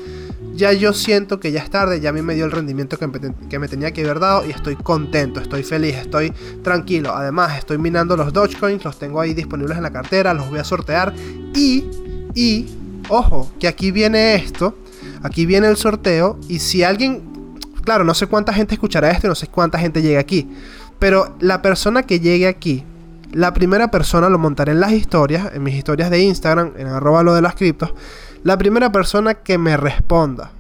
Ya 0.56 0.74
yo 0.74 0.94
siento 0.94 1.40
que 1.40 1.52
ya 1.52 1.62
es 1.62 1.70
tarde, 1.70 2.00
ya 2.00 2.10
a 2.10 2.14
mí 2.14 2.22
me 2.22 2.34
dio 2.34 2.46
el 2.46 2.52
rendimiento 2.52 2.98
que 2.98 3.08
que 3.48 3.60
me 3.60 3.68
tenía 3.68 3.92
que 3.92 4.04
haber 4.04 4.20
dado 4.20 4.44
y 4.46 4.50
estoy 4.50 4.76
contento, 4.76 5.40
estoy 5.40 5.62
feliz, 5.64 5.96
estoy 5.96 6.34
tranquilo. 6.64 7.14
Además, 7.14 7.58
estoy 7.58 7.78
minando 7.78 8.18
los 8.18 8.34
Dogecoins, 8.34 8.84
los 8.84 8.98
tengo 8.98 9.22
ahí 9.22 9.34
disponibles 9.34 9.78
en 9.78 9.84
la 9.84 9.92
cartera, 9.92 10.34
los 10.34 10.50
voy 10.50 10.60
a 10.60 10.64
sortear. 10.64 11.14
Y, 11.56 11.86
y, 12.34 12.66
ojo, 13.10 13.52
que 13.60 13.68
aquí 13.68 13.92
viene 13.92 14.36
esto, 14.36 14.76
aquí 15.22 15.46
viene 15.46 15.68
el 15.68 15.78
sorteo 15.78 16.40
y 16.48 16.58
si 16.60 16.82
alguien 16.82 17.37
claro, 17.88 18.04
no 18.04 18.14
sé 18.14 18.28
cuánta 18.28 18.52
gente 18.52 18.74
escuchará 18.74 19.12
esto, 19.12 19.30
no 19.30 19.36
sé 19.36 19.48
cuánta 19.48 19.80
gente 19.80 20.02
llega 20.02 20.20
aquí. 20.20 20.46
Pero 21.00 21.38
la 21.40 21.62
persona 21.62 22.04
que 22.04 22.20
llegue 22.20 22.46
aquí, 22.46 22.84
la 23.32 23.54
primera 23.54 23.90
persona 23.92 24.28
lo 24.28 24.38
montaré 24.38 24.74
en 24.74 24.82
las 24.82 24.92
historias, 24.92 25.54
en 25.54 25.64
mis 25.64 25.74
historias 25.74 26.10
de 26.10 26.20
Instagram, 26.20 26.74
en 26.76 26.88
arroba 26.88 27.24
lo 27.24 27.34
de 27.34 27.42
las 27.42 27.56
criptos. 27.56 27.94
La 28.44 28.58
primera 28.58 28.92
persona 28.92 29.36
que 29.36 29.58
me 29.58 29.78
responda 29.78 30.52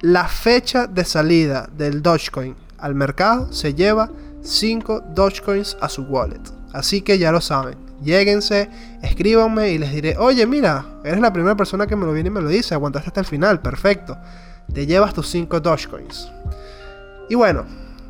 la 0.00 0.28
fecha 0.28 0.86
de 0.86 1.04
salida 1.04 1.68
del 1.76 2.00
Dogecoin 2.00 2.56
al 2.78 2.94
mercado 2.94 3.52
se 3.52 3.74
lleva 3.74 4.10
5 4.40 5.08
Dogecoins 5.14 5.76
a 5.82 5.90
su 5.90 6.04
wallet. 6.04 6.40
Así 6.72 7.02
que 7.02 7.18
ya 7.18 7.32
lo 7.32 7.42
saben. 7.42 7.76
Lléguense, 8.02 8.70
escríbanme 9.02 9.72
y 9.72 9.78
les 9.78 9.92
diré, 9.92 10.16
oye, 10.16 10.46
mira, 10.46 10.86
eres 11.04 11.20
la 11.20 11.34
primera 11.34 11.54
persona 11.54 11.86
que 11.86 11.96
me 11.96 12.06
lo 12.06 12.14
viene 12.14 12.28
y 12.28 12.32
me 12.32 12.40
lo 12.40 12.48
dice, 12.48 12.72
aguantaste 12.72 13.10
hasta 13.10 13.20
el 13.20 13.26
final, 13.26 13.60
perfecto. 13.60 14.16
Te 14.74 14.86
llevas 14.86 15.12
tus 15.12 15.28
5 15.28 15.60
Dogecoins. 15.60 16.30
Y 17.28 17.34
bueno, 17.34 17.66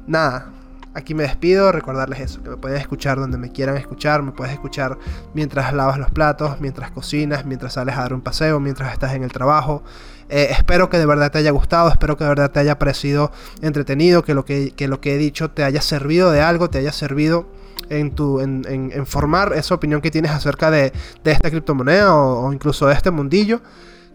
nada, 0.07 0.53
aquí 0.94 1.12
me 1.12 1.25
despido, 1.25 1.72
recordarles 1.72 2.20
eso, 2.20 2.42
que 2.42 2.51
me 2.51 2.57
pueden 2.57 2.79
escuchar 2.79 3.18
donde 3.18 3.37
me 3.37 3.51
quieran 3.51 3.77
escuchar, 3.77 4.22
me 4.22 4.31
puedes 4.31 4.53
escuchar 4.53 4.96
mientras 5.35 5.72
lavas 5.72 5.98
los 5.98 6.11
platos, 6.12 6.61
mientras 6.61 6.92
cocinas, 6.92 7.44
mientras 7.44 7.72
sales 7.72 7.96
a 7.96 8.03
dar 8.03 8.14
un 8.14 8.20
paseo, 8.20 8.61
mientras 8.61 8.92
estás 8.92 9.14
en 9.14 9.25
el 9.25 9.33
trabajo. 9.33 9.83
Eh, 10.29 10.48
espero 10.51 10.88
que 10.88 10.98
de 10.98 11.07
verdad 11.07 11.33
te 11.33 11.38
haya 11.38 11.51
gustado, 11.51 11.88
espero 11.88 12.16
que 12.16 12.25
de 12.25 12.31
verdad 12.31 12.51
te 12.53 12.61
haya 12.61 12.79
parecido 12.79 13.33
entretenido, 13.61 14.22
que 14.22 14.35
lo 14.35 14.44
que, 14.44 14.72
lo 14.79 15.01
que 15.01 15.14
he 15.14 15.18
dicho 15.18 15.51
te 15.51 15.64
haya 15.64 15.83
servido 15.83 16.31
de 16.31 16.42
algo, 16.42 16.70
te 16.70 16.79
haya 16.79 16.92
servido 16.92 17.46
en, 17.90 18.12
tu, 18.14 18.40
en, 18.40 19.05
formar 19.07 19.53
esa 19.55 19.75
opinión 19.75 20.01
que 20.01 20.12
tienes 20.12 20.31
acerca 20.31 20.70
de, 20.70 20.92
esta 21.25 21.51
criptomoneda 21.51 22.14
o 22.14 22.53
incluso 22.53 22.87
de 22.87 22.94
este 22.94 23.11
mundillo. 23.11 23.61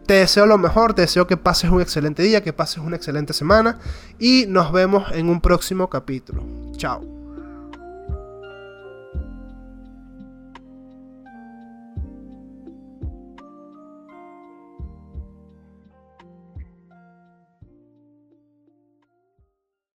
Te 0.07 0.13
deseo 0.13 0.45
lo 0.45 0.57
mejor, 0.57 0.93
te 0.93 1.01
deseo 1.01 1.27
que 1.27 1.35
pases 1.35 1.69
un 1.69 1.81
excelente 1.81 2.23
día, 2.23 2.41
que 2.41 2.53
pases 2.53 2.77
una 2.77 2.95
excelente 2.95 3.33
semana 3.33 3.77
y 4.17 4.45
nos 4.47 4.71
vemos 4.71 5.11
en 5.11 5.27
un 5.27 5.41
próximo 5.41 5.89
capítulo. 5.89 6.43
Chao. 6.77 7.16